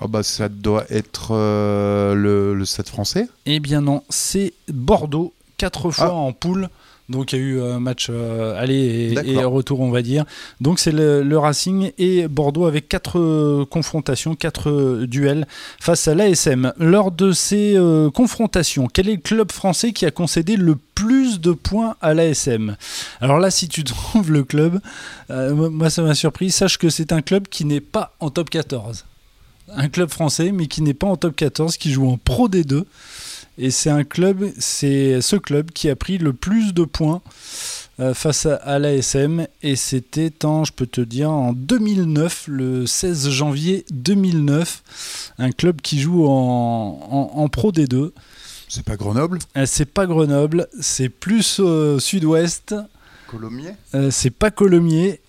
Ah 0.03 0.09
bah, 0.09 0.23
ça 0.23 0.49
doit 0.49 0.85
être 0.91 1.29
euh, 1.33 2.15
le, 2.15 2.55
le 2.55 2.65
Stade 2.65 2.89
français. 2.89 3.29
Eh 3.47 3.61
bien 3.61 3.81
non, 3.81 4.03
c'est 4.09 4.53
Bordeaux, 4.69 5.33
quatre 5.59 5.91
fois 5.91 6.09
Ah. 6.11 6.15
en 6.15 6.33
poule. 6.33 6.69
Donc 7.09 7.33
il 7.33 7.39
y 7.39 7.43
a 7.43 7.45
eu 7.45 7.61
un 7.61 7.81
match 7.81 8.07
euh, 8.11 8.59
aller 8.59 9.13
et, 9.27 9.45
retour, 9.45 9.81
on 9.81 9.91
va 9.91 10.01
dire. 10.03 10.25
Donc 10.61 10.79
c'est 10.79 10.93
le, 10.93 11.23
le 11.23 11.37
Racing 11.39 11.91
et 11.99 12.27
Bordeaux 12.29 12.65
avec 12.65 12.89
quatre 12.89 13.19
euh, 13.19 13.67
confrontations, 13.69 14.35
quatre 14.35 14.71
euh, 14.71 15.07
duels 15.07 15.47
face 15.81 16.09
à 16.09 16.15
l'ASM. 16.15 16.73
Lors 16.79 17.11
de 17.11 17.33
ces 17.33 17.75
euh, 17.77 18.09
confrontations, 18.11 18.87
quel 18.91 19.09
est 19.11 19.17
le 19.17 19.21
club 19.21 19.53
français 19.53 19.93
qui 19.93 20.07
a 20.07 20.11
concédé 20.11 20.57
le 20.57 20.77
plus 20.95 21.41
de 21.41 21.53
points 21.53 21.97
à 22.01 22.15
l'ASM 22.15 22.77
Alors 23.21 23.41
là, 23.41 23.51
si 23.51 23.69
tu 23.69 23.83
trouves 23.85 24.31
le 24.31 24.45
club, 24.45 24.81
euh, 25.31 25.71
moi 25.71 25.91
ça 25.91 26.03
m'a 26.03 26.15
surpris. 26.15 26.51
Sache 26.51 26.79
que 26.79 26.89
c'est 26.89 27.13
un 27.13 27.21
club 27.21 27.49
qui 27.49 27.65
n'est 27.67 27.81
pas 27.81 28.15
en 28.21 28.31
top 28.31 28.49
14 28.49 29.05
un 29.75 29.89
club 29.89 30.09
français, 30.11 30.53
mais 30.53 30.67
qui 30.67 30.83
n'est 30.83 30.95
pas 30.95 31.07
en 31.07 31.17
top 31.17 31.37
14, 31.37 31.77
qui 31.77 31.93
joue 31.93 32.09
en 32.09 32.19
Pro 32.19 32.49
D2. 32.49 32.85
Et 33.59 33.71
c'est 33.71 33.91
un 33.91 34.05
club, 34.05 34.51
c'est 34.59 35.21
ce 35.21 35.37
club 35.37 35.71
qui 35.73 35.91
a 35.91 35.97
pris 35.97 36.17
le 36.19 36.33
plus 36.33 36.73
de 36.73 36.85
points 36.85 37.21
euh, 38.01 38.15
face 38.15 38.47
à, 38.47 38.55
à 38.57 38.79
l'ASM. 38.79 39.47
Et 39.63 39.77
c'était 39.77 40.45
en, 40.47 40.65
je 40.65 40.73
peux 40.73 40.87
te 40.87 41.01
dire, 41.03 41.31
en 41.31 41.53
2009, 41.53 42.45
le 42.49 42.87
16 42.87 43.29
janvier 43.29 43.85
2009. 43.91 45.35
Un 45.39 45.53
club 45.53 45.81
qui 45.83 46.01
joue 46.01 46.27
en, 46.27 46.31
en- 47.11 47.39
en 47.43 47.49
Pro 47.49 47.73
D2. 47.73 48.13
C'est 48.69 48.85
pas 48.85 48.97
Grenoble? 48.97 49.39
Euh, 49.59 49.67
c'est 49.67 49.85
pas 49.85 50.07
Grenoble, 50.07 50.67
c'est 50.81 51.11
plus 51.11 51.59
au 51.61 52.01
sud-ouest. 52.01 52.75
Colomiers? 53.29 53.75
Euh, 53.95 54.11
c'est 54.11 54.31
pas 54.31 54.51
Colomiers. 54.51 55.21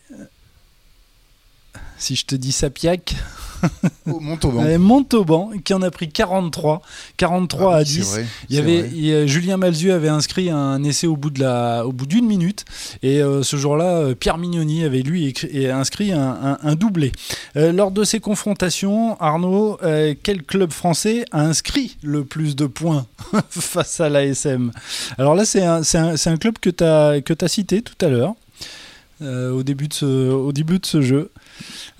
Si 1.97 2.15
je 2.15 2.25
te 2.25 2.35
dis 2.35 2.51
Sapiac, 2.53 3.15
Oh, 4.11 4.19
Montauban. 4.19 4.63
Euh, 4.65 4.77
Montauban 4.77 5.51
qui 5.63 5.73
en 5.73 5.81
a 5.81 5.89
pris 5.89 6.09
43, 6.09 6.81
43 7.17 7.73
Ah 7.73 7.77
à 7.77 7.79
oui, 7.79 7.85
10. 7.85 7.93
c'est 8.03 8.03
vrai, 8.03 8.25
Il 8.49 8.55
y 8.55 8.59
avait, 8.59 8.89
il 8.93 9.27
Julien 9.27 9.55
Malzieu 9.57 9.93
avait 9.93 10.09
inscrit 10.09 10.49
un 10.49 10.83
essai 10.83 11.07
au 11.07 11.15
bout 11.15 11.29
de 11.29 11.39
la, 11.39 11.85
au 11.85 11.93
bout 11.93 12.05
d'une 12.05 12.25
minute, 12.27 12.65
et 13.01 13.21
euh, 13.21 13.43
ce 13.43 13.55
jour-là, 13.55 13.97
euh, 13.97 14.15
Pierre 14.15 14.37
Mignoni 14.37 14.83
avait 14.83 15.01
lui 15.03 15.25
écrit- 15.27 15.49
et 15.53 15.69
inscrit 15.71 16.11
un, 16.11 16.19
un- 16.43 16.57
un 16.61 16.75
doublé. 16.75 17.11
Euh, 17.55 17.71
lors 17.71 17.91
de 17.91 18.03
ces 18.03 18.19
confrontations, 18.19 19.15
Arnaud, 19.21 19.77
euh, 19.83 20.13
quel 20.21 20.43
club 20.43 20.71
français 20.71 21.23
a 21.31 21.41
inscrit 21.41 21.97
le 22.03 22.23
plus 22.25 22.55
de 22.57 22.65
points 22.65 23.05
face 23.49 23.99
à 24.01 24.09
l'ASM 24.09 24.71
Alors 25.17 25.33
là, 25.35 25.45
c'est 25.45 25.63
un, 25.63 26.37
club 26.37 26.59
que 26.59 26.69
tu 26.69 26.83
as 26.83 27.47
cité 27.47 27.81
tout 27.81 28.05
à 28.05 28.09
l'heure. 28.09 28.33
Euh, 29.23 29.51
au, 29.51 29.63
début 29.63 29.87
de 29.87 29.93
ce, 29.93 30.05
au 30.31 30.51
début 30.51 30.79
de 30.79 30.85
ce 30.85 31.01
jeu. 31.01 31.31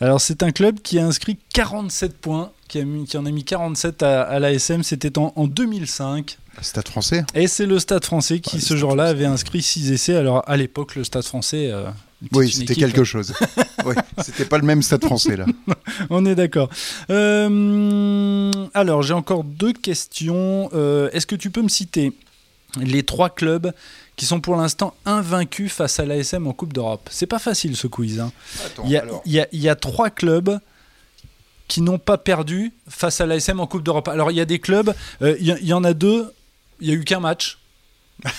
Alors 0.01 0.19
c'est 0.21 0.43
un 0.43 0.51
club 0.51 0.79
qui 0.81 0.99
a 0.99 1.05
inscrit 1.05 1.37
47 1.53 2.17
points, 2.17 2.51
qui, 2.67 2.79
a 2.79 2.85
mis- 2.85 3.05
qui 3.05 3.17
en 3.17 3.25
a 3.25 3.31
mis 3.31 3.43
47 3.43 4.03
à, 4.03 4.21
à 4.23 4.39
l'ASM, 4.39 4.83
c'était 4.83 5.17
en, 5.17 5.33
en 5.35 5.47
2005. 5.47 6.37
Stade 6.61 6.87
français 6.87 7.25
Et 7.33 7.47
c'est 7.47 7.65
le 7.65 7.79
Stade 7.79 8.05
français 8.05 8.39
qui 8.39 8.57
Ouais, 8.57 8.61
ce 8.61 8.75
jour-là 8.75 9.05
avait 9.05 9.25
inscrit 9.25 9.61
6 9.63 9.91
essais. 9.91 10.15
Alors 10.15 10.43
à 10.47 10.55
l'époque, 10.57 10.95
le 10.95 11.03
Stade 11.03 11.23
français... 11.23 11.71
euh, 11.71 11.85
Oui, 12.31 12.51
c'était 12.51 12.75
quelque 12.75 13.03
chose. 13.03 13.33
oui, 13.85 13.95
c'était 14.21 14.45
pas 14.45 14.59
le 14.59 14.63
même 14.65 14.83
Stade 14.83 15.03
français 15.03 15.35
là. 15.35 15.45
On 16.11 16.25
est 16.27 16.35
d'accord. 16.35 16.69
Euh, 17.09 18.51
alors, 18.73 19.01
j'ai 19.03 19.13
encore 19.13 19.43
deux 19.43 19.73
questions. 19.73 20.69
Euh, 20.73 21.09
Est-ce 21.11 21.25
que 21.27 21.35
tu 21.35 21.49
peux 21.49 21.61
me 21.61 21.69
citer 21.69 22.13
les 22.79 23.03
trois 23.03 23.29
clubs 23.29 23.71
qui 24.15 24.25
sont 24.25 24.39
pour 24.41 24.55
l'instant 24.55 24.93
invaincus 25.05 25.71
face 25.71 25.99
à 25.99 26.05
l'ASM 26.05 26.45
en 26.47 26.53
Coupe 26.53 26.73
d'Europe 26.73 27.07
C'est 27.11 27.25
pas 27.25 27.39
facile 27.39 27.75
ce 27.75 27.87
quiz. 27.87 28.19
hein. 28.19 28.31
Attends, 28.65 28.83
Il 28.85 28.91
y, 28.91 28.97
a, 28.97 29.01
alors. 29.01 29.21
il 29.25 29.31
y 29.33 29.39
a- 29.39 29.47
il 29.51 29.59
y 29.61 29.69
a 29.69 29.75
trois 29.75 30.09
clubs 30.09 30.59
qui 31.67 31.81
n'ont 31.81 31.97
pas 31.97 32.17
perdu 32.17 32.71
face 32.87 33.21
à 33.21 33.25
l'ASM 33.25 33.59
en 33.59 33.65
Coupe 33.67 33.83
d'Europe. 33.83 34.07
Alors, 34.07 34.29
il 34.31 34.37
y 34.37 34.41
a 34.41 34.45
des 34.45 34.59
clubs, 34.59 34.93
euh, 35.21 35.35
il 35.39 35.47
y, 35.47 35.51
il 35.61 35.67
y 35.67 35.73
en 35.73 35.83
a 35.83 35.93
deux, 35.93 36.31
il 36.81 36.87
n'y 36.89 36.93
a 36.93 36.97
eu 36.97 37.03
qu'un 37.03 37.19
match. 37.21 37.57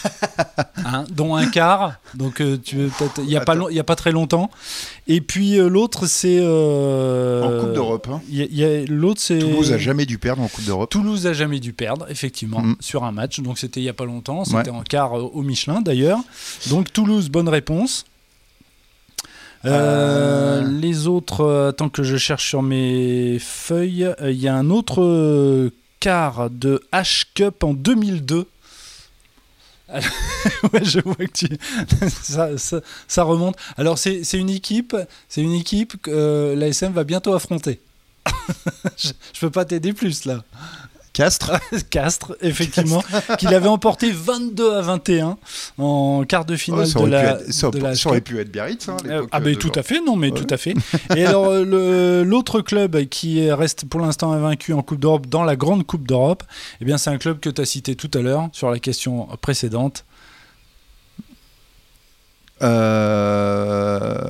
Hein, 0.87 1.04
dont 1.10 1.34
un 1.34 1.46
quart, 1.46 1.94
donc 2.14 2.40
euh, 2.42 2.58
tu 2.62 2.76
il 3.18 3.24
n'y 3.24 3.37
a, 3.37 3.40
pas 3.40 3.54
long- 3.54 3.70
il 3.70 3.74
y 3.76 3.80
a 3.80 3.84
pas 3.84 3.96
très 3.96 4.12
longtemps. 4.12 4.50
Et 5.08 5.20
puis 5.22 5.58
euh, 5.58 5.68
l'autre, 5.68 6.06
c'est. 6.06 6.38
euh, 6.40 7.42
En 7.42 7.60
Coupe 7.64 7.72
d'Europe. 7.74 8.08
hein. 8.12 8.20
L'autre, 8.88 9.20
c'est. 9.22 9.38
Toulouse 9.38 9.72
a 9.72 9.78
jamais 9.78 10.04
dû 10.04 10.18
perdre 10.18 10.42
en 10.42 10.48
Coupe 10.48 10.64
d'Europe. 10.64 10.90
Toulouse 10.90 11.26
a 11.26 11.32
jamais 11.32 11.58
dû 11.58 11.72
perdre, 11.72 12.06
effectivement, 12.10 12.60
Mm. 12.60 12.76
sur 12.80 13.04
un 13.04 13.12
match. 13.12 13.40
Donc 13.40 13.58
c'était 13.58 13.80
il 13.80 13.84
y 13.84 13.88
a 13.88 13.94
pas 13.94 14.04
longtemps. 14.04 14.44
C'était 14.44 14.70
Ouais. 14.70 14.76
en 14.76 14.82
quart 14.82 15.14
au 15.14 15.40
Michelin 15.42 15.80
d'ailleurs. 15.80 16.18
Donc 16.68 16.92
Toulouse, 16.92 17.30
bonne 17.30 17.48
réponse. 17.48 18.04
Euh, 19.64 20.60
Euh. 20.62 20.68
Les 20.80 21.06
autres, 21.06 21.40
euh, 21.42 21.72
tant 21.72 21.88
que 21.88 22.02
je 22.02 22.16
cherche 22.18 22.46
sur 22.48 22.62
mes 22.62 23.38
feuilles, 23.40 24.10
il 24.22 24.32
y 24.37 24.48
a 24.48 24.54
un 24.54 24.68
autre 24.68 25.70
quart 26.00 26.50
de 26.50 26.82
H 26.92 27.24
Cup 27.34 27.64
en 27.64 27.72
2002. 27.72 28.46
Je 30.83 31.01
vois 31.01 31.14
que 31.14 31.33
tu... 31.33 31.49
ça, 33.09 33.23
remonte. 33.23 33.57
Alors 33.77 33.99
c'est 33.99 34.33
une 34.33 34.51
équipe, 34.51 34.97
que 36.03 36.11
euh, 36.11 36.57
l'ASM 36.57 36.92
va 36.92 37.05
bientôt 37.05 37.35
affronter. 37.35 37.81
je, 38.97 39.09
je 39.35 39.40
peux 39.40 39.51
pas 39.51 39.64
t'aider 39.64 39.92
plus 39.92 40.25
là. 40.25 40.42
Castres 41.14 41.53
Castres, 41.90 42.35
effectivement, 42.42 43.03
qu'il 43.38 43.55
avait 43.55 43.68
emporté 43.68 44.11
22 44.12 44.74
à 44.74 44.83
21 44.83 45.38
en 45.79 46.24
quart 46.29 46.44
de 46.44 46.57
finale 46.57 46.83
Oh, 46.87 46.90
ça, 46.90 47.00
de 47.00 47.07
la. 47.07 47.24
être, 47.40 47.53
ça, 47.53 47.70
de 47.70 47.79
la 47.79 47.94
ça 47.94 48.11
aurait 48.11 48.20
pu 48.20 48.38
être 48.40 48.50
Biarritz. 48.53 48.88
hein, 48.88 48.96
Euh, 49.07 49.24
ah 49.33 49.40
ben 49.40 49.57
tout 49.57 49.72
à 49.74 49.83
fait, 49.83 50.00
non 50.05 50.16
mais 50.16 50.31
Ouais. 50.31 50.38
tout 50.38 50.46
à 50.53 50.57
fait. 50.59 50.74
Et 51.16 51.24
alors 51.24 51.46
euh, 51.48 52.24
l'autre 52.24 52.61
club 52.61 53.05
qui 53.07 53.50
reste 53.50 53.87
pour 53.87 54.00
l'instant 54.00 54.33
invaincu 54.33 54.72
en 54.74 54.83
Coupe 54.83 54.98
d'Europe 55.00 55.27
dans 55.29 55.44
la 55.44 55.57
grande 55.57 55.87
Coupe 55.87 56.07
d'Europe, 56.07 56.42
eh 56.81 56.85
bien 56.85 56.98
c'est 56.98 57.11
un 57.11 57.18
club 57.18 57.38
que 57.40 57.48
tu 57.48 57.61
as 57.62 57.64
cité 57.64 57.94
tout 57.96 58.11
à 58.14 58.18
l'heure 58.20 58.48
sur 58.53 58.70
la 58.70 58.79
question 58.81 59.29
précédente. 59.40 60.05
Euh, 62.62 64.24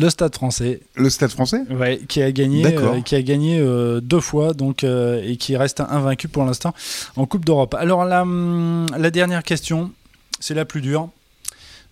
Le 0.00 0.08
Stade 0.08 0.34
Français, 0.34 0.80
Le 0.94 1.10
Stade 1.10 1.30
français 1.30 1.62
ouais, 1.68 2.00
qui 2.08 2.22
a 2.22 2.32
gagné, 2.32 2.64
euh, 2.66 3.02
qui 3.02 3.14
a 3.14 3.22
gagné 3.22 3.58
euh, 3.60 4.00
deux 4.00 4.20
fois 4.20 4.54
donc 4.54 4.82
euh, 4.82 5.22
et 5.22 5.36
qui 5.36 5.56
reste 5.56 5.80
invaincu 5.80 6.26
pour 6.26 6.44
l'instant 6.44 6.74
en 7.16 7.26
Coupe 7.26 7.44
d'Europe. 7.44 7.74
Alors 7.74 8.06
la, 8.06 8.22
hum, 8.22 8.86
la 8.96 9.10
dernière 9.10 9.42
question, 9.42 9.90
c'est 10.38 10.54
la 10.54 10.64
plus 10.64 10.80
dure. 10.80 11.10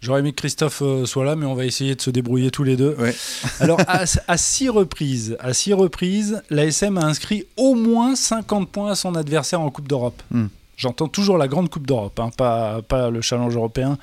J'aurais 0.01 0.21
aimé 0.21 0.31
que 0.31 0.37
Christophe 0.37 0.83
soit 1.05 1.25
là, 1.25 1.37
mais 1.37 1.44
on 1.44 1.55
va 1.55 1.66
essayer 1.66 1.97
de 1.97 2.01
se 2.01 2.09
débrouiller 2.09 2.51
tous 2.51 2.62
les 2.62 2.77
deux. 2.77 2.94
Ouais. 2.99 3.14
Alors, 3.61 3.81
à, 3.88 4.05
à 4.29 4.37
six 4.37 4.68
reprises, 4.68 5.37
à 5.40 5.53
six 5.53 5.73
reprises, 5.73 6.40
l'ASM 6.51 6.97
a 6.99 7.05
inscrit 7.05 7.47
au 7.57 7.75
moins 7.75 8.14
50 8.14 8.71
points 8.71 8.92
à 8.92 8.94
son 8.94 9.16
adversaire 9.16 9.61
en 9.61 9.71
Coupe 9.71 9.88
d'Europe. 9.88 10.23
Hmm. 10.31 10.47
J'entends 10.77 11.09
toujours 11.09 11.37
la 11.37 11.49
grande 11.49 11.68
Coupe 11.68 11.88
d'Europe, 11.88 12.21
hein, 12.21 12.31
pas, 12.37 12.81
pas 12.83 13.11
le 13.11 13.21
challenge 13.21 13.57
européen. 13.57 13.99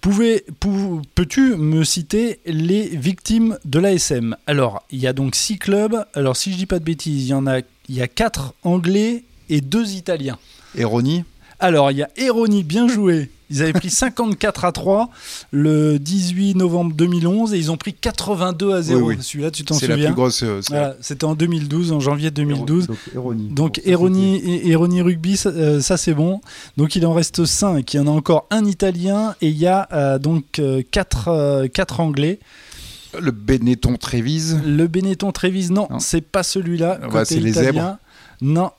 Pouvez, 0.00 0.44
pou- 0.60 1.02
peux-tu 1.14 1.56
me 1.56 1.84
citer 1.84 2.40
les 2.46 2.88
victimes 2.88 3.58
de 3.66 3.78
l'ASM 3.78 4.34
Alors, 4.46 4.82
il 4.90 4.98
y 4.98 5.06
a 5.06 5.12
donc 5.12 5.34
six 5.34 5.58
clubs. 5.58 6.04
Alors, 6.14 6.36
si 6.36 6.52
je 6.52 6.56
dis 6.56 6.66
pas 6.66 6.78
de 6.78 6.84
bêtises, 6.84 7.24
il 7.24 7.28
y 7.30 7.34
en 7.34 7.46
a, 7.46 7.58
il 7.58 7.94
y 7.94 8.00
a 8.00 8.08
quatre 8.08 8.54
Anglais 8.62 9.24
et 9.50 9.60
deux 9.60 9.92
Italiens. 9.92 10.38
Eroni 10.74 11.24
Alors, 11.58 11.90
il 11.90 11.98
y 11.98 12.02
a 12.02 12.08
Eroni, 12.16 12.64
bien 12.64 12.88
joué. 12.88 13.30
Ils 13.50 13.62
avaient 13.62 13.72
pris 13.72 13.90
54 13.90 14.64
à 14.64 14.72
3 14.72 15.10
le 15.50 15.98
18 15.98 16.54
novembre 16.54 16.94
2011 16.94 17.52
et 17.52 17.58
ils 17.58 17.70
ont 17.70 17.76
pris 17.76 17.92
82 17.94 18.72
à 18.74 18.82
0. 18.82 19.00
Oui, 19.00 19.14
oui. 19.16 19.22
Celui-là, 19.22 19.50
tu 19.50 19.64
t'en 19.64 19.74
C'est 19.74 19.88
la 19.88 19.94
souviens 19.94 20.10
plus 20.10 20.14
grosse. 20.16 20.42
euh, 20.42 20.60
Voilà, 20.68 20.94
C'était 21.00 21.24
en 21.24 21.34
2012, 21.34 21.90
en 21.92 22.00
janvier 22.00 22.30
2012. 22.30 22.86
Donc, 23.50 23.80
Eroni. 23.84 25.02
Rugby, 25.02 25.36
ça, 25.36 25.48
euh, 25.50 25.80
ça, 25.80 25.96
c'est 25.96 26.14
bon. 26.14 26.40
Donc 26.76 26.94
il 26.96 27.04
en 27.06 27.12
reste 27.12 27.44
5. 27.44 27.92
Il 27.92 27.96
y 27.96 28.00
en 28.00 28.06
a 28.06 28.10
encore 28.10 28.46
un 28.50 28.64
italien 28.64 29.34
et 29.40 29.48
il 29.48 29.58
y 29.58 29.66
a 29.66 29.88
euh, 29.92 30.18
donc 30.18 30.60
4 30.92 32.00
anglais. 32.00 32.38
c'était 33.12 33.20
Le 33.20 33.32
Benetton 33.32 33.96
Trévise. 33.96 34.60
Le 34.64 34.86
Benetton 34.86 35.32
Trévise, 35.32 35.70
non, 35.72 35.88
Non. 35.90 35.98
c'est 35.98 36.20
pas 36.20 36.42
celui-là. 36.44 37.00
Ah 37.02 37.08
bah, 37.08 37.24
c'est 37.24 37.40
les 37.40 37.50
italien. 37.50 37.98
Non, 38.40 38.70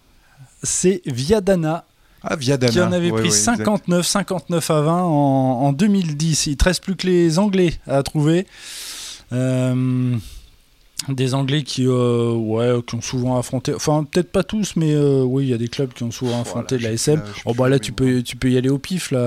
c'est 0.63 1.01
Viadana 1.05 1.83
Ah, 2.23 2.35
Viadana. 2.35 2.71
qui 2.71 2.79
en 2.81 2.91
avait 2.91 3.09
pris 3.11 3.21
ouais, 3.21 3.25
exact. 3.27 3.57
59, 3.65 4.05
59 4.05 4.69
à 4.71 4.81
20 4.81 5.01
en, 5.03 5.07
en 5.07 5.73
2010. 5.73 6.45
Il 6.47 6.49
ne 6.51 6.55
te 6.55 6.63
reste 6.65 6.83
plus 6.83 6.95
que 6.95 7.07
les 7.07 7.39
Anglais 7.39 7.73
à 7.87 8.03
trouver. 8.03 8.45
Euh, 9.33 10.15
des 11.09 11.33
Anglais 11.33 11.63
qui, 11.63 11.87
euh, 11.87 12.31
ouais, 12.33 12.75
qui 12.85 12.93
ont 12.95 13.01
souvent 13.01 13.39
affronté, 13.39 13.73
enfin 13.73 14.03
peut-être 14.03 14.31
pas 14.31 14.43
tous, 14.43 14.75
mais 14.75 14.93
euh, 14.93 15.23
oui, 15.23 15.45
il 15.45 15.49
y 15.49 15.53
a 15.53 15.57
des 15.57 15.67
clubs 15.67 15.91
qui 15.93 16.03
ont 16.03 16.11
souvent 16.11 16.41
affronté 16.41 16.75
Voilà, 16.75 16.89
la 16.89 16.93
SM. 16.93 17.17
sais 17.25 17.41
Oh, 17.45 17.55
bah 17.55 17.69
là, 17.69 17.79
tu 17.79 17.91
peux, 17.91 18.21
tu 18.21 18.35
peux 18.35 18.51
y 18.51 18.57
aller 18.57 18.69
au 18.69 18.77
pif, 18.77 19.09
là. 19.09 19.17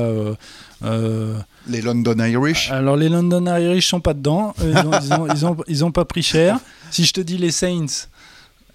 euh, 0.84 1.34
Les 1.66 1.82
London 1.82 2.14
Irish. 2.24 2.70
alors, 2.70 2.96
les 2.96 3.08
London 3.08 3.44
Irish 3.46 3.88
sont 3.88 4.00
pas 4.00 4.14
dedans. 4.14 4.54
Ils 4.62 4.76
ont, 4.78 4.90
ils, 5.02 5.12
ont, 5.14 5.26
ils, 5.34 5.46
ont, 5.46 5.56
ils 5.66 5.84
ont 5.84 5.90
pas 5.90 6.04
pris 6.04 6.22
cher. 6.22 6.60
Si 6.92 7.04
je 7.04 7.12
te 7.12 7.20
dis 7.20 7.38
les 7.38 7.50
Saints, 7.50 8.06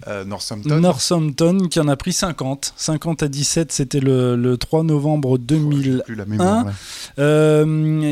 euh, 0.08 0.24
Northampton. 0.24 0.80
Northampton 0.80 1.58
qui 1.70 1.78
en 1.80 1.88
a 1.88 1.96
pris 1.96 2.12
50. 2.12 2.72
50 2.76 3.22
à 3.22 3.28
17, 3.28 3.70
c'était 3.72 4.00
le, 4.00 4.34
le 4.36 4.56
3 4.56 4.82
novembre 4.82 5.30
Oh, 5.32 5.36
j'ai 5.38 5.44
2000. 5.58 6.02
plus 6.06 6.14
la 6.14 6.24
mémoire, 6.24 6.64
là. 6.66 6.72
Euh, 7.18 7.64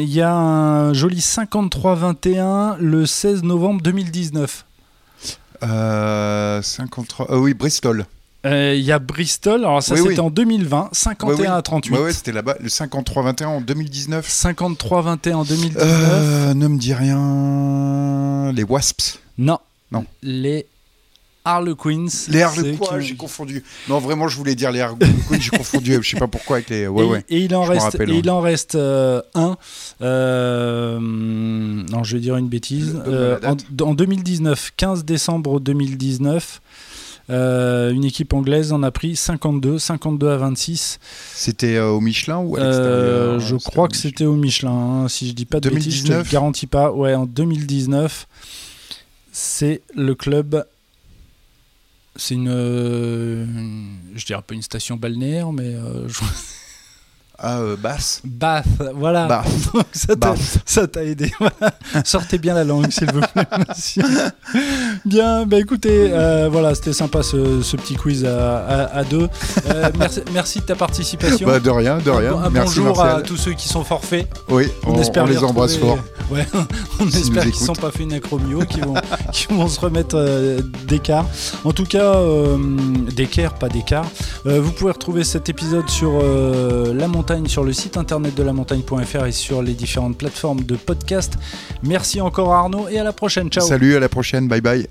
Il 0.02 0.12
y 0.12 0.20
a 0.20 0.34
un 0.34 0.92
joli 0.92 1.20
53-21 1.20 2.76
le 2.78 3.06
16 3.06 3.42
novembre 3.42 3.80
2019. 3.82 4.64
Euh, 5.62 6.62
53. 6.62 7.30
euh, 7.32 7.38
oui, 7.38 7.54
Bristol. 7.54 8.06
Il 8.44 8.76
y 8.80 8.92
a 8.92 8.98
Bristol, 8.98 9.60
alors 9.64 9.82
ça 9.82 9.94
Oui, 9.94 10.00
c'était 10.00 10.12
oui. 10.14 10.20
en 10.20 10.30
2020, 10.30 10.88
51 10.92 11.28
Ouais, 11.34 11.40
oui. 11.40 11.46
à 11.48 11.60
38. 11.60 11.92
Ouais, 11.94 12.02
ouais, 12.04 12.12
c'était 12.12 12.32
là-bas. 12.32 12.54
Le 12.60 12.68
53-21 12.68 13.46
en 13.46 13.60
2019. 13.60 14.26
53-21 14.26 15.34
en 15.34 15.44
2019. 15.44 15.82
Euh, 15.84 16.54
ne 16.54 16.68
me 16.68 16.78
dis 16.78 16.94
rien. 16.94 18.50
Les 18.52 18.62
Wasps. 18.62 19.18
Non. 19.36 19.58
Non. 19.92 20.06
Les 20.22 20.66
Harlequins. 21.48 22.06
Les 22.28 22.42
Harlequins, 22.42 22.98
qui- 22.98 23.06
j'ai 23.06 23.14
confondu. 23.16 23.64
Non, 23.88 23.98
vraiment, 23.98 24.28
je 24.28 24.36
voulais 24.36 24.54
dire 24.54 24.70
les 24.72 24.80
Harlequins, 24.80 25.06
j'ai 25.40 25.50
confondu. 25.50 25.98
Je 26.02 26.08
sais 26.10 26.16
pas 26.18 26.26
pourquoi 26.28 26.56
avec 26.56 26.70
les. 26.70 26.86
Ouais, 26.86 27.04
et, 27.04 27.08
ouais. 27.08 27.24
et 27.28 27.38
il 27.40 27.54
en 27.54 27.64
Je 27.64 27.70
reste, 27.72 27.82
rappelle, 27.84 28.08
et 28.10 28.12
ouais. 28.12 28.18
il 28.20 28.30
en 28.30 28.40
reste 28.40 28.74
euh, 28.74 29.20
un. 29.34 29.56
euh, 30.02 30.98
non, 31.00 32.04
je 32.04 32.14
vais 32.16 32.20
dire 32.20 32.36
une 32.36 32.48
bêtise. 32.48 32.96
Euh, 33.06 33.36
en, 33.44 33.54
date. 33.54 33.64
en 33.82 33.94
2019, 33.94 34.72
15 34.76 35.04
décembre 35.04 35.60
2019, 35.60 36.60
euh, 37.30 37.92
une 37.92 38.04
équipe 38.04 38.32
anglaise 38.32 38.72
en 38.72 38.82
a 38.82 38.90
pris 38.90 39.14
52, 39.16 39.78
52 39.78 40.28
à 40.30 40.36
26. 40.38 40.98
C'était 41.34 41.78
au 41.78 42.00
Michelin 42.00 42.38
ou 42.38 42.56
à 42.56 42.60
l'extérieur? 42.60 43.40
je 43.40 43.56
crois 43.56 43.88
que 43.88 43.96
c'était 43.96 44.24
au 44.24 44.32
Michelin. 44.34 44.70
hein, 45.04 45.08
si 45.08 45.28
je 45.28 45.32
dis 45.34 45.44
pas 45.44 45.60
de 45.60 45.68
bêtises, 45.68 45.94
je 45.96 46.02
te 46.02 46.08
2019. 46.08 46.26
le 46.26 46.32
garantis 46.32 46.66
pas. 46.66 46.90
Ouais, 46.92 47.14
en 47.14 47.26
2019, 47.26 48.26
c'est 49.32 49.82
le 49.94 50.14
club. 50.14 50.64
C'est 52.20 52.34
une, 52.34 52.48
euh, 52.50 53.44
une- 53.44 53.96
je 54.16 54.26
dirais 54.26 54.42
pas 54.46 54.54
une 54.54 54.62
station 54.62 54.96
balnéaire, 54.96 55.52
mais 55.52 55.74
euh, 55.74 56.06
je- 56.08 56.18
Ah, 57.40 57.60
euh, 57.60 57.76
Basse. 57.76 58.20
Bath, 58.24 58.66
voilà. 58.96 59.26
Bath. 59.28 59.46
Donc 59.72 59.86
ça 59.92 60.08
t'a- 60.08 60.16
Bath. 60.16 60.58
ça 60.66 60.88
t'a 60.88 61.04
aidé. 61.04 61.32
voilà. 61.38 61.72
Sortez 62.04 62.36
bien 62.38 62.52
la 62.54 62.64
langue, 62.64 62.90
s'il 62.90 63.08
vous 63.12 63.20
plaît. 63.20 63.46
Bien, 65.04 65.46
bah 65.46 65.58
écoutez, 65.60 66.10
euh, 66.12 66.48
voilà, 66.50 66.74
c'était 66.74 66.92
sympa 66.92 67.22
ce, 67.22 67.62
ce 67.62 67.76
petit 67.76 67.94
quiz 67.94 68.24
à, 68.24 68.58
à- 68.58 68.96
à 68.98 69.04
deux. 69.04 69.28
Euh, 69.66 69.90
merci, 69.98 70.20
merci 70.32 70.58
de 70.60 70.64
ta 70.64 70.74
participation. 70.74 71.46
Bah, 71.46 71.60
de 71.60 71.70
rien, 71.70 71.98
de 71.98 72.10
rien. 72.10 72.34
Un, 72.34 72.42
un 72.44 72.50
Merci 72.50 72.80
bonjour 72.80 73.00
à 73.04 73.22
tous 73.22 73.36
ceux 73.36 73.52
qui 73.52 73.68
sont 73.68 73.84
forfaits. 73.84 74.26
Oui, 74.48 74.66
on, 74.84 74.94
on 74.94 75.00
espère 75.00 75.26
les 75.26 75.38
embrasse 75.44 75.76
fort. 75.76 75.98
Ouais, 76.30 76.46
on 77.00 77.06
espère 77.08 77.42
qu'ils 77.42 77.52
ne 77.52 77.66
sont 77.66 77.72
pas 77.72 77.90
fait 77.90 78.02
une 78.02 78.12
acromio, 78.12 78.60
qui 78.60 78.80
vont, 79.50 79.68
se 79.68 79.80
remettre 79.80 80.16
euh, 80.16 80.60
d'écart. 80.86 81.26
En 81.64 81.72
tout 81.72 81.84
cas, 81.84 82.16
euh, 82.16 82.58
d'écart, 83.14 83.54
pas 83.54 83.68
d'écart. 83.68 84.06
Euh, 84.46 84.60
vous 84.60 84.72
pouvez 84.72 84.92
retrouver 84.92 85.24
cet 85.24 85.48
épisode 85.48 85.88
sur 85.88 86.20
euh, 86.22 86.92
La 86.94 87.08
Montagne, 87.08 87.46
sur 87.46 87.64
le 87.64 87.72
site 87.72 87.96
internet 87.96 88.34
de 88.34 88.42
lamontagne.fr 88.42 89.26
et 89.26 89.32
sur 89.32 89.62
les 89.62 89.74
différentes 89.74 90.18
plateformes 90.18 90.62
de 90.62 90.76
podcast. 90.76 91.38
Merci 91.82 92.20
encore 92.20 92.52
Arnaud 92.52 92.88
et 92.88 92.98
à 92.98 93.04
la 93.04 93.12
prochaine. 93.12 93.48
Ciao. 93.50 93.66
Salut, 93.66 93.96
à 93.96 94.00
la 94.00 94.08
prochaine. 94.08 94.48
Bye 94.48 94.60
bye. 94.60 94.86